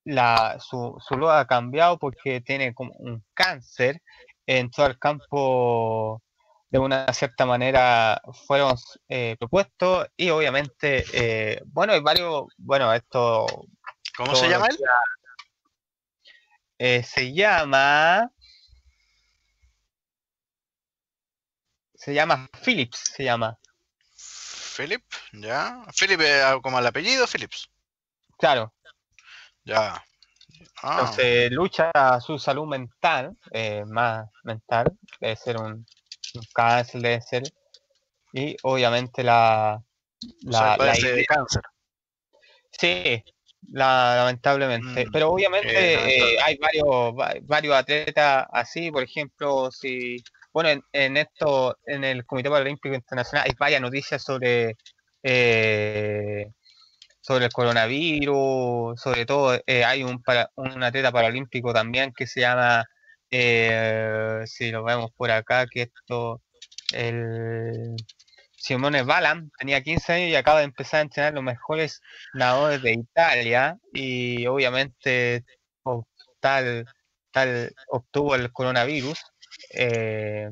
[0.04, 4.00] la, su, su luz ha cambiado porque tiene como un cáncer
[4.46, 6.22] en todo el campo
[6.70, 8.76] de una cierta manera fueron
[9.08, 13.46] eh, propuestos y obviamente eh, bueno hay varios bueno esto
[14.16, 14.78] ¿cómo se llama él?
[16.78, 18.30] Eh, se llama
[21.94, 23.58] se llama Phillips se llama
[24.76, 25.02] Philip
[25.32, 26.20] ya Philip
[26.62, 27.68] como el apellido Phillips
[28.36, 28.72] claro
[29.64, 30.02] ya.
[30.82, 30.98] Ah.
[31.00, 35.86] Entonces lucha su salud mental, eh, más mental, debe ser un,
[36.54, 37.42] cáncer, debe ser.
[38.32, 39.82] Y obviamente la...
[40.42, 41.62] la, de cáncer.
[42.70, 43.22] Sí,
[43.70, 45.06] lamentablemente.
[45.06, 50.22] Mm, Pero obviamente eh, eh, hay varios, varios atletas así, por ejemplo, si...
[50.52, 54.76] Bueno, en, en esto, en el Comité Paralímpico Internacional hay varias noticias sobre
[55.22, 56.50] eh,
[57.20, 62.40] sobre el coronavirus, sobre todo eh, hay un, para, un atleta paralímpico también que se
[62.40, 62.84] llama,
[63.30, 66.42] eh, si lo vemos por acá, que esto,
[66.92, 67.96] el
[68.56, 72.00] Simone Balan, tenía 15 años y acaba de empezar a entrenar los mejores
[72.34, 75.44] nadadores de Italia y obviamente
[76.40, 76.86] tal,
[77.30, 79.18] tal obtuvo el coronavirus.
[79.74, 80.50] Eh,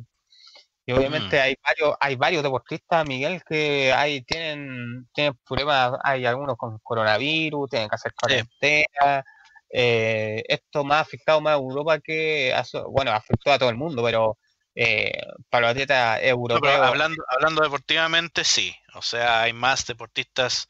[0.86, 1.42] y obviamente mm.
[1.42, 7.70] hay varios, hay varios deportistas, Miguel, que hay, tienen, tienen problemas, hay algunos con coronavirus,
[7.70, 9.24] tienen que hacer cuarentena.
[9.70, 12.54] Eh, esto más ha afectado más a Europa que,
[12.88, 14.38] bueno, afectó a todo el mundo, pero
[14.74, 15.12] eh,
[15.48, 16.80] para los atletas europeos.
[16.80, 18.74] hablando, hablando deportivamente, sí.
[18.94, 20.68] O sea, hay más deportistas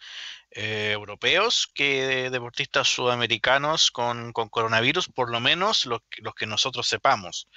[0.51, 6.87] eh, europeos que deportistas sudamericanos con, con, coronavirus, por lo menos los, los que nosotros
[6.87, 7.49] sepamos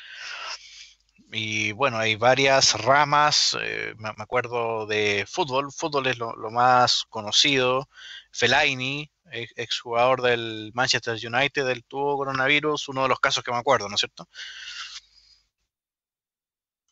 [1.31, 7.89] y bueno, hay varias ramas, eh, me, acuerdo de fútbol, fútbol es lo, más conocido,
[8.31, 13.87] Fellaini, exjugador del Manchester United, del tuvo coronavirus, uno de los casos que me acuerdo,
[13.89, 14.27] ¿no es cierto?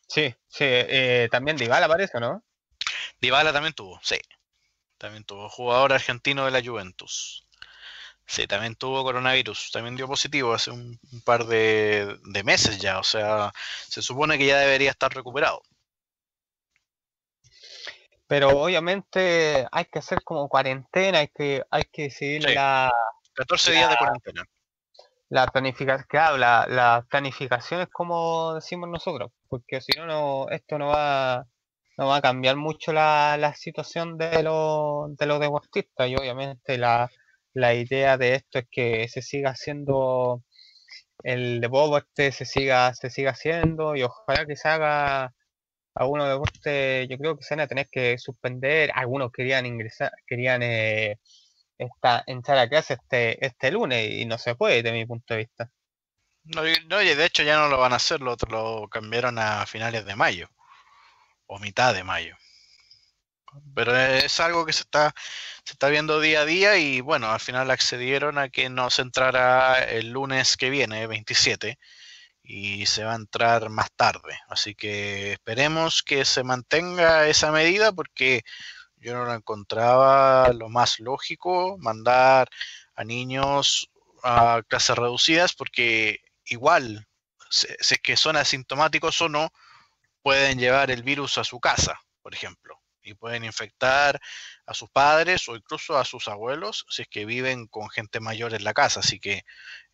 [0.08, 2.42] Sí, sí, eh, también Dybala parece, ¿no?
[3.20, 4.18] Dybala también tuvo, sí,
[4.98, 7.46] también tuvo, jugador argentino de la Juventus.
[8.26, 13.52] Sí, también tuvo coronavirus, también dio positivo hace un, par de, meses ya, o sea,
[13.88, 15.62] se supone que ya debería estar recuperado.
[18.28, 22.92] Pero obviamente hay que hacer como cuarentena, hay que, hay que seguir la...
[23.34, 24.44] 14 días de cuarentena.
[25.30, 30.78] La planificación, claro, la, la planificación es como decimos nosotros, porque si no, no esto
[30.78, 31.46] no va,
[31.96, 36.78] no va a cambiar mucho la, la situación de, los de los deportistas y obviamente
[36.78, 37.10] la
[37.58, 40.42] la idea de esto es que se siga haciendo
[41.22, 45.34] el deporte, se siga, se siga haciendo y ojalá que se haga
[45.98, 50.62] algunos deportes, yo creo que se van a tener que suspender, algunos querían ingresar, querían
[50.62, 51.18] eh,
[52.26, 55.70] entrar a clase este, este lunes y no se puede desde mi punto de vista.
[56.44, 60.04] No, no, de hecho ya no lo van a hacer, lo, lo cambiaron a finales
[60.06, 60.48] de mayo
[61.46, 62.36] o mitad de mayo.
[63.74, 65.12] Pero es algo que se está,
[65.64, 69.02] se está viendo día a día y bueno, al final accedieron a que no se
[69.02, 71.78] entrara el lunes que viene, 27,
[72.48, 74.40] y se va a entrar más tarde.
[74.48, 78.42] Así que esperemos que se mantenga esa medida porque
[78.96, 82.48] yo no lo encontraba lo más lógico mandar
[82.94, 83.90] a niños
[84.24, 87.06] a clases reducidas porque igual,
[87.50, 89.50] si es que son asintomáticos o no,
[90.22, 94.20] pueden llevar el virus a su casa, por ejemplo y pueden infectar
[94.66, 98.54] a sus padres o incluso a sus abuelos si es que viven con gente mayor
[98.54, 99.00] en la casa.
[99.00, 99.42] Así que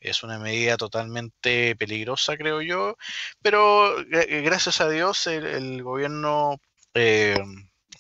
[0.01, 2.97] es una medida totalmente peligrosa, creo yo.
[3.43, 6.61] Pero gracias a Dios el, gobierno
[6.95, 7.39] eh,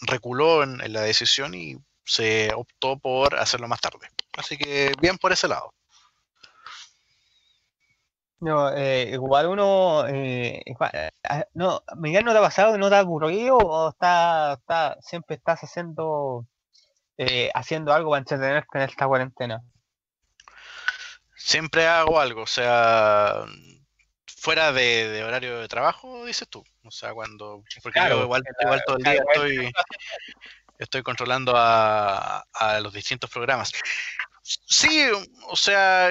[0.00, 4.08] reculó en, la decisión y se optó por hacerlo más tarde.
[4.36, 5.72] Así que bien por ese lado.
[8.40, 11.10] No, eh, igual uno, eh, eh,
[11.54, 15.60] no, Miguel, ¿no te ha pasado no te ha aburrido o está, está, siempre estás
[15.60, 16.46] haciendo,
[17.54, 19.62] haciendo algo para entretenerte en esta cuarentena?
[21.36, 23.44] Siempre hago algo, o sea,
[24.26, 26.62] fuera de, horario de trabajo, dices tú.
[26.84, 27.64] O sea, cuando.
[27.82, 28.42] Porque yo igual,
[28.86, 29.72] todo el día estoy,
[30.78, 33.72] estoy controlando a, a los distintos programas.
[34.42, 35.06] Sí,
[35.48, 36.10] o sea,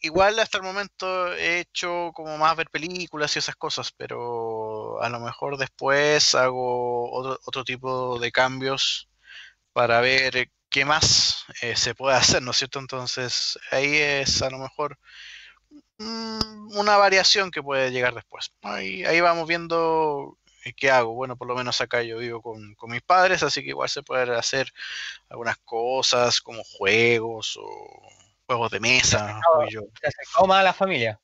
[0.00, 5.08] igual hasta el momento he hecho como más ver películas y esas cosas, pero a
[5.08, 9.08] lo mejor después hago otro, otro tipo de cambios
[9.72, 12.78] para ver qué más eh, se puede hacer, ¿no es cierto?
[12.80, 14.98] Entonces ahí es a lo mejor
[15.98, 18.52] mm, una variación que puede llegar después.
[18.62, 21.14] Ahí, ahí vamos viendo eh, qué hago.
[21.14, 24.02] Bueno, por lo menos acá yo vivo con, con mis padres, así que igual se
[24.02, 24.72] puede hacer
[25.28, 29.40] algunas cosas como juegos o juegos de mesa.
[30.00, 31.20] ¿Te acercado más a la familia?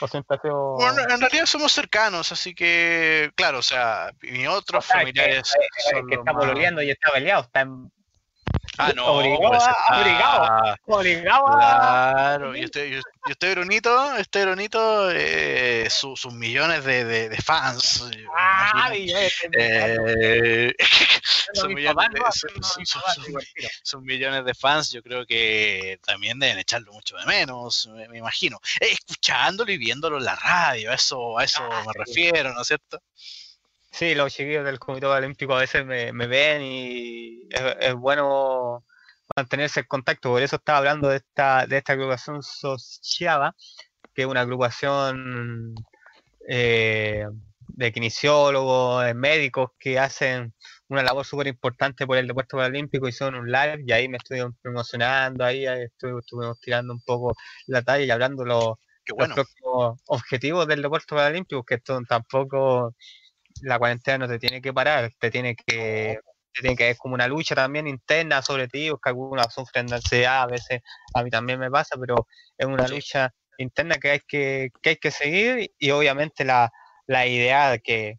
[0.00, 5.52] Bueno, en realidad somos cercanos, así que, claro, o sea, mis otros familiares.
[5.90, 7.90] Que, que, que está y está peleado, está en
[8.78, 9.06] Ah, no.
[9.06, 9.64] Obligado, pues,
[10.00, 11.44] obligado, obligado.
[11.46, 18.08] Claro, y este, y este Brunito, este Brunito, eh, sus millones de, de, de fans.
[18.36, 20.74] Ah, eh,
[21.52, 21.68] sus
[24.02, 28.58] millones, de fans, yo creo que también deben echarlo mucho de menos, me, imagino.
[28.80, 32.68] Eh, escuchándolo y viéndolo en la radio, eso, a eso ah, me refiero, ¿no es
[32.68, 33.02] cierto?
[33.98, 38.84] Sí, los chiquillos del Comité Olímpico a veces me, ven y es, bueno
[39.34, 40.30] mantenerse en contacto.
[40.30, 43.56] Por eso estaba hablando de esta, de esta agrupación Sociaba,
[44.14, 45.74] que es una agrupación
[46.48, 47.26] eh,
[47.66, 50.54] de kinesiólogos, de médicos que hacen
[50.86, 52.56] una labor súper importante por el deporte
[53.02, 57.34] y son un live y ahí me estoy promocionando, ahí estuvimos tirando un poco
[57.66, 58.76] la talla y hablando los,
[59.18, 62.94] los próximos objetivos del deporte olímpico, que esto tampoco
[63.62, 66.18] la cuarentena no te tiene que parar, te tiene que,
[66.52, 69.96] te tiene que es como una lucha también interna sobre ti, que algunos sufren de
[69.96, 70.80] ansiedad, a veces
[71.14, 74.96] a mí también me pasa, pero es una lucha interna que hay que, que hay
[74.96, 76.70] que seguir y obviamente la,
[77.06, 78.18] la idea que,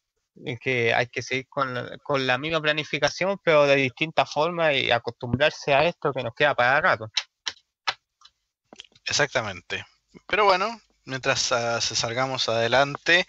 [0.62, 5.74] que hay que seguir con, con la misma planificación, pero de distintas formas y acostumbrarse
[5.74, 7.12] a esto que nos queda para rato.
[9.06, 9.86] Exactamente.
[10.28, 13.26] Pero bueno, mientras uh, se salgamos adelante,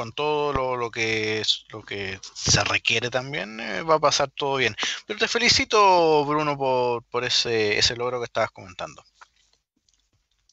[0.00, 4.74] con todo lo, que lo que se requiere también, eh, va a pasar todo bien.
[5.06, 9.04] Pero te felicito, Bruno, por, por ese, ese logro que estabas comentando.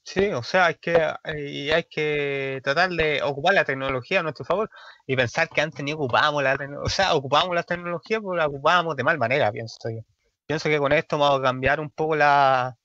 [0.03, 4.43] Sí, o sea, hay que, hay, hay que tratar de ocupar la tecnología a nuestro
[4.43, 4.69] favor
[5.05, 8.47] y pensar que antes ni ocupábamos la tecnología, o sea, ocupábamos la tecnología, pero la
[8.47, 10.01] ocupábamos de mal manera, pienso yo.
[10.45, 12.75] Pienso que con esto vamos a cambiar un poco la,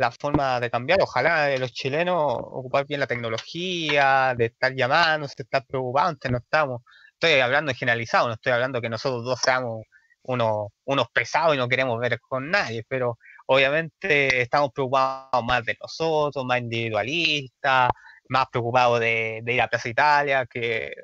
[0.00, 0.98] la forma de cambiar.
[1.02, 6.16] Ojalá de los chilenos ocupar bien la tecnología, de estar llamando, de estar preocupados.
[6.30, 6.82] No estamos,
[7.12, 9.84] estoy hablando en generalizado, no estoy hablando que nosotros dos seamos
[10.22, 15.76] unos, unos pesados y no queremos ver con nadie, pero obviamente estamos preocupados más de
[15.80, 17.90] nosotros, más individualistas,
[18.30, 20.94] más preocupados de, ir a Plaza Italia, que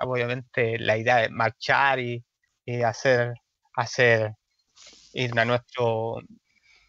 [0.00, 2.24] obviamente la idea es marchar y,
[2.64, 3.34] y hacer,
[3.74, 4.32] hacer
[5.12, 6.22] ir a nuestro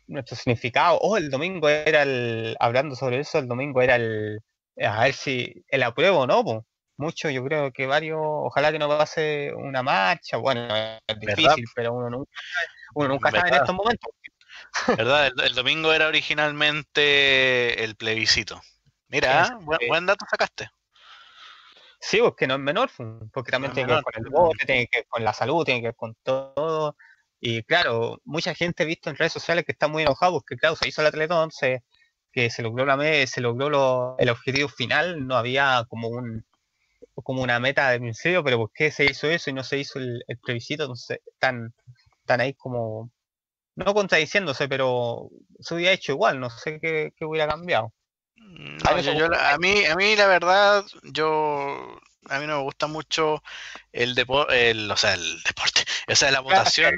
[0.08, 0.98] nuestro significado.
[1.02, 4.40] Oh, el domingo era el, hablando sobre eso, el domingo era el,
[4.82, 6.60] a ver si el apruebo o no, pues.
[7.00, 10.68] Mucho, yo creo que varios, ojalá que no pase una marcha, bueno,
[11.06, 12.32] es difícil, pero uno nunca,
[12.96, 14.12] uno nunca sabe en estos momentos.
[14.98, 15.28] ¿Verdad?
[15.28, 18.60] El, domingo era originalmente el plebiscito.
[19.10, 20.72] Mira, buen, dato sacaste.
[22.00, 22.90] Sí, porque no es menor,
[23.32, 25.82] porque también tiene que ver con el voto, tiene que ver con la salud, tiene
[25.82, 26.96] que ver con todo.
[27.40, 30.76] Y claro, mucha gente ha visto en redes sociales que está muy enojado porque, claro,
[30.76, 31.84] se hizo la Teletón, se,
[32.32, 36.46] que se logró la se logró el objetivo final, no había como un
[37.24, 40.00] como una meta de principio, pero ¿por qué se hizo eso y no se hizo
[40.00, 40.84] el, el plebiscito?
[40.84, 41.74] Entonces están,
[42.20, 43.12] están ahí como,
[43.76, 45.30] no contradiciéndose, pero
[45.60, 47.94] se hubiera hecho igual, no sé qué, qué hubiera cambiado.
[48.36, 52.00] Mm, a, mí, a mí la verdad, yo
[52.30, 53.44] a mí no me gusta mucho
[53.92, 56.96] el deporte, o sea, el deporte, o sea, la votación.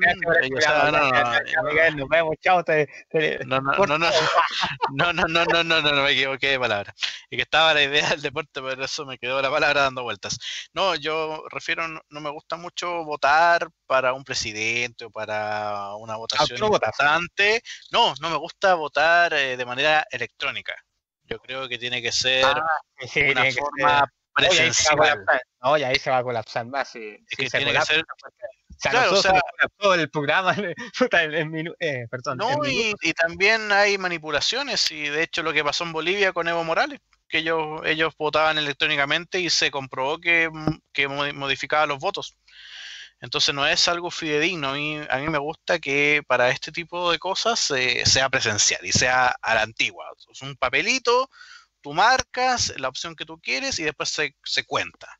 [3.45, 6.93] No, no, no, no, no, no, no, no, me equivoqué de palabra.
[7.29, 10.37] Y que estaba la idea del deporte, pero eso me quedó la palabra dando vueltas.
[10.73, 16.63] No, yo refiero, no me gusta mucho votar para un presidente o para una votación
[16.63, 17.61] importante.
[17.91, 20.75] No, no me gusta votar eh, de manera electrónica.
[21.23, 22.63] Yo creo que tiene que ser ah,
[23.07, 25.25] sí, una forma que ser presencial.
[25.61, 26.89] No, y ahí se va a colapsar más.
[26.89, 28.03] Si, si se colapsa, ser...
[28.03, 29.41] o sea, claro, o sea,
[29.77, 30.55] todo el programa,
[31.79, 32.37] eh, perdón.
[32.37, 36.47] No, y, y, también hay manipulaciones, y de hecho lo que pasó en Bolivia con
[36.47, 40.49] Evo Morales, que ellos, ellos votaban electrónicamente y se comprobó que,
[40.93, 42.35] que modificaba los votos.
[43.21, 44.69] Entonces no es algo fidedigno.
[44.69, 48.85] A mí, a mí me gusta que para este tipo de cosas eh, sea presencial
[48.85, 50.05] y sea a la antigua.
[50.31, 51.29] Es un papelito,
[51.81, 55.19] tú marcas la opción que tú quieres y después se, se cuenta.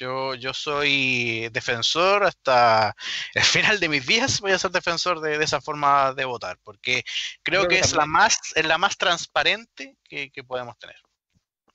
[0.00, 2.96] Yo, yo soy defensor hasta
[3.34, 7.04] el final de mis días, voy a ser defensor de, esa forma de votar, porque
[7.42, 10.96] creo, que, es la, más, es la más transparente que, podemos tener.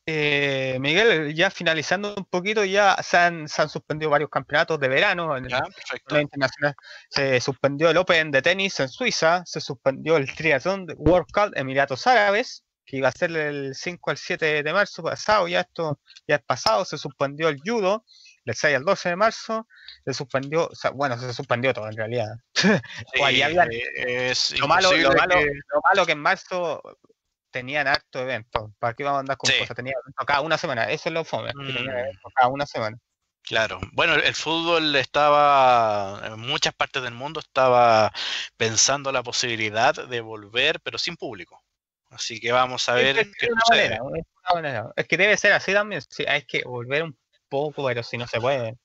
[0.08, 5.38] Eh, Miguel, ya finalizando un poquito, ya se han, suspendido varios campeonatos de verano.
[5.38, 6.76] En el, internacional
[7.10, 11.52] se suspendió el Open de tenis en Suiza, se suspendió el triatlón de World Cup
[11.56, 16.00] Emiratos Árabes, que iba a ser el 5 al 7 de marzo pasado, ya esto
[16.28, 18.06] ya es pasado, se suspendió el judo,
[18.46, 19.68] del 6 al 12 de marzo,
[20.06, 22.28] se suspendió, o sea, bueno, se suspendió todo en realidad.
[24.60, 25.46] lo, malo, lo, malo, que...
[25.46, 26.82] lo malo que en marzo
[27.50, 29.76] tenían harto eventos, ¿para qué vamos a andar con cosas?
[29.76, 29.96] Tenían
[30.28, 32.32] cada una semana, eso es lo fome, mm.
[32.36, 32.98] cada una semana.
[33.42, 38.12] Claro, bueno, el fútbol estaba, en muchas partes del mundo estaba
[38.58, 41.64] pensando la posibilidad de volver, pero sin público.
[42.10, 43.48] Así que vamos a ver es, qué
[44.96, 46.02] es que debe ser así también.
[46.28, 47.18] hay que volver un
[47.50, 48.76] poco, pero si no se puede.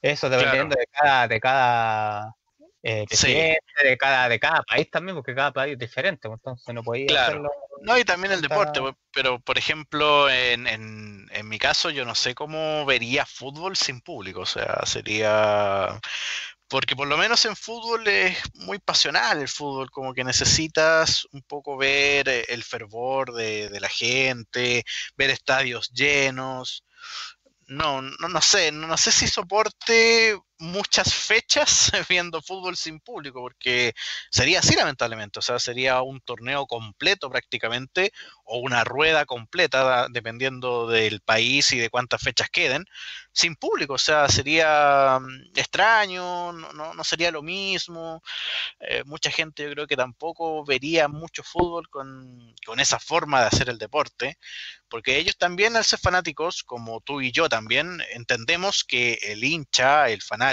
[0.00, 2.36] Eso dependiendo de cada, de cada
[2.82, 6.82] eh, de cada, de cada país también, porque cada país es diferente, pues, entonces no
[6.82, 7.48] podía claro.
[7.82, 8.80] No, y también el deporte,
[9.12, 14.00] pero por ejemplo, en, en, en mi caso, yo no sé cómo vería fútbol sin
[14.00, 16.00] público, o sea, sería
[16.68, 21.42] porque por lo menos en fútbol es muy pasional el fútbol, como que necesitas un
[21.42, 24.84] poco ver eh, el fervor de, de la gente,
[25.16, 26.84] ver estadios llenos.
[27.66, 33.40] No, no, no sé, no, no sé si soporte muchas fechas viendo fútbol sin público,
[33.40, 33.94] porque
[34.30, 38.12] sería así lamentablemente, o sea, sería un torneo completo prácticamente,
[38.44, 42.84] o una rueda completa, dependiendo del país y de cuántas fechas queden,
[43.32, 48.22] sin público, o sea, sería mm, extraño, no, no sería lo mismo,
[48.80, 53.46] eh, mucha gente yo creo que tampoco vería mucho fútbol con, con esa forma de
[53.46, 54.38] hacer el deporte,
[54.88, 60.10] porque ellos también, al ser fanáticos, como tú y yo también, entendemos que el hincha,
[60.10, 60.51] el fanático,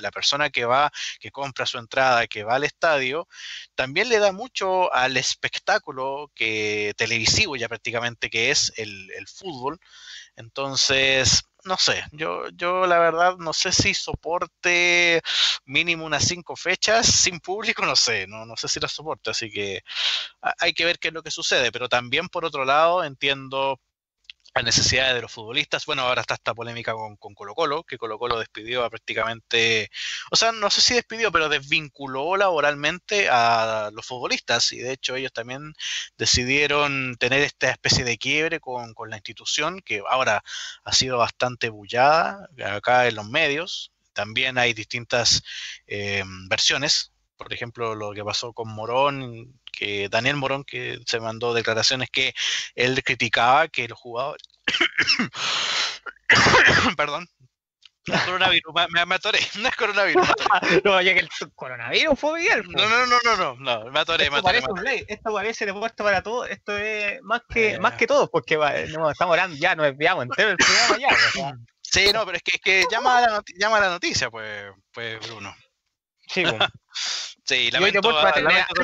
[0.00, 0.90] la persona que va,
[1.20, 3.28] que compra su entrada, que va al estadio,
[3.74, 9.78] también le da mucho al espectáculo que televisivo ya prácticamente que es el, fútbol.
[10.36, 15.20] Entonces, no sé, yo, yo la verdad no sé si soporte
[15.64, 19.50] mínimo unas cinco fechas sin público, no sé, no, no sé si la soporte, así
[19.50, 19.82] que
[20.60, 23.80] hay que ver qué es lo que sucede, pero también por otro lado entiendo
[24.64, 25.86] necesidades de los futbolistas.
[25.86, 29.90] Bueno, ahora está esta polémica con, Colo Colo, que Colo Colo despidió a prácticamente,
[30.30, 35.16] o sea, no sé si despidió, pero desvinculó laboralmente a los futbolistas y de hecho
[35.16, 35.74] ellos también
[36.16, 40.42] decidieron tener esta especie de quiebre con, la institución que ahora
[40.84, 43.92] ha sido bastante bullada acá en los medios.
[44.12, 45.42] También hay distintas
[45.86, 51.54] eh, versiones por ejemplo, lo que pasó con Morón, que Daniel Morón, que se mandó
[51.54, 52.34] declaraciones que
[52.74, 54.42] él criticaba que los jugadores.
[56.96, 57.28] Perdón.
[58.24, 60.26] coronavirus, me, me, atoré, no es coronavirus.
[60.84, 62.64] no, oye, que el coronavirus fue Miguel.
[62.68, 64.62] No, no, no, no, no, no, me atoré, esto me atoré.
[64.62, 67.78] Parece Esto parece deporte para todos, esto es más que, eh.
[67.78, 71.08] más que todo, porque no, estamos orando ya, nos desviamos entero el programa ya.
[71.90, 74.70] Sí, no, pero es que, es que llama, a la llama a la noticia, pues,
[74.92, 75.56] pues Bruno.
[76.26, 76.66] Sí, bueno.
[77.46, 78.82] sí, lamento, lamento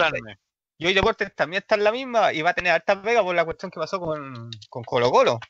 [0.79, 3.35] y hoy Deportes también está en la misma y va a tener altas vegas por
[3.35, 5.41] la cuestión que pasó con, Colo Colo.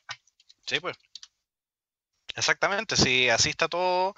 [0.65, 0.97] Sí, pues.
[2.35, 4.13] Exactamente, si así está todo,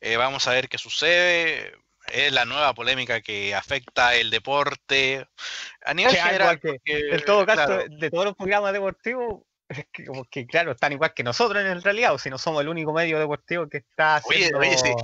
[0.00, 1.74] eh, vamos a ver qué sucede.
[2.06, 5.26] Es la nueva polémica que afecta el deporte
[5.84, 6.58] a nivel general.
[6.62, 11.12] en todo caso, de todos los programas deportivos, es que, como que, claro, están igual
[11.12, 14.58] que nosotros en realidad, o si no somos el único medio deportivo que está haciendo...
[14.58, 14.94] Oye, oye,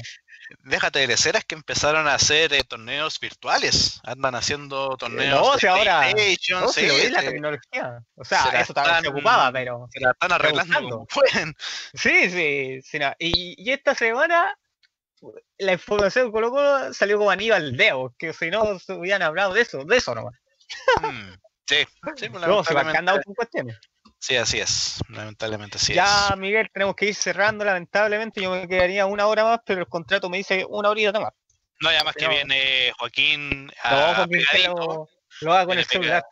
[0.61, 4.01] déjate de es que empezaron a hacer eh, torneos virtuales.
[4.05, 5.63] Andan haciendo torneos.
[5.63, 6.11] No, ahora.
[6.51, 8.03] No, si lo la tecnología.
[8.17, 9.89] O sea, eso también se ocupaba, pero.
[9.91, 11.55] Se la están arreglando como pueden.
[11.95, 12.81] Sí, sí.
[12.83, 14.57] sí y, y, esta semana.
[15.57, 19.55] La información de Colo Colo salió como Aníbal Deo, que si no se hubieran hablado
[19.55, 20.35] de eso, de eso nomás.
[21.01, 21.33] Mm,
[21.67, 21.77] sí,
[22.17, 23.79] sí, no, se han dado con cuestiones.
[24.25, 25.01] Sí, así es.
[25.11, 25.93] Lamentablemente sí.
[25.93, 27.63] Ya, Miguel, tenemos que ir cerrando.
[27.63, 31.35] Lamentablemente, yo me quedaría una hora más, pero el contrato me dice una horita más.
[31.83, 33.71] No, ya más que viene Joaquín.
[33.83, 35.11] A no, pegadito,
[35.43, 36.25] lo, haga con el celular.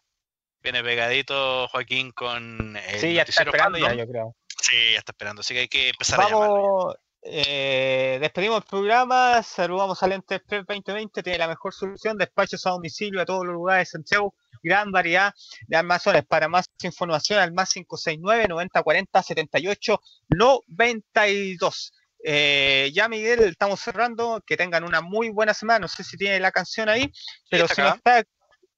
[0.63, 2.79] Viene pegadito Joaquín con.
[2.79, 4.37] El sí, ya está esperando ya, yo creo.
[4.59, 5.41] Sí, ya está esperando.
[5.41, 6.97] Así que hay que empezar a llamar.
[7.21, 13.21] Eh, despedimos el programa, saludamos al Ente 2020, tiene la mejor solución, despachos a domicilio
[13.21, 15.35] a todos los lugares de Santiago, gran variedad
[15.67, 16.25] de almacenes.
[16.25, 21.93] Para más información al más 569 9040 78 92.
[22.93, 26.53] ya Miguel, estamos cerrando, que tengan una muy buena semana, no sé si tiene la
[26.53, 27.13] canción ahí,
[27.51, 28.23] pero si no está,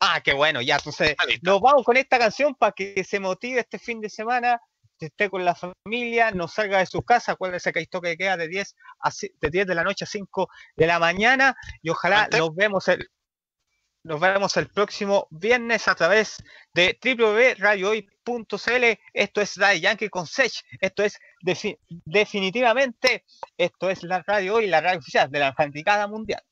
[0.01, 3.79] Ah, qué bueno, ya, entonces nos vamos con esta canción para que se motive este
[3.79, 4.61] fin de semana,
[4.99, 8.17] que esté con la familia, no salga de su casa, acuérdese que hay toque de
[8.19, 11.89] queda de 10, a, de 10 de la noche a 5 de la mañana y
[11.89, 13.09] ojalá nos vemos el,
[14.05, 16.45] nos vemos el próximo viernes a través
[16.75, 18.85] de www.radiohoy.cl.
[19.15, 20.53] Esto es Radio Yankee con Sech.
[20.81, 21.19] Esto es
[22.05, 23.25] definitivamente,
[23.57, 26.43] esto es la radio hoy, la radio oficial de la fanaticada mundial.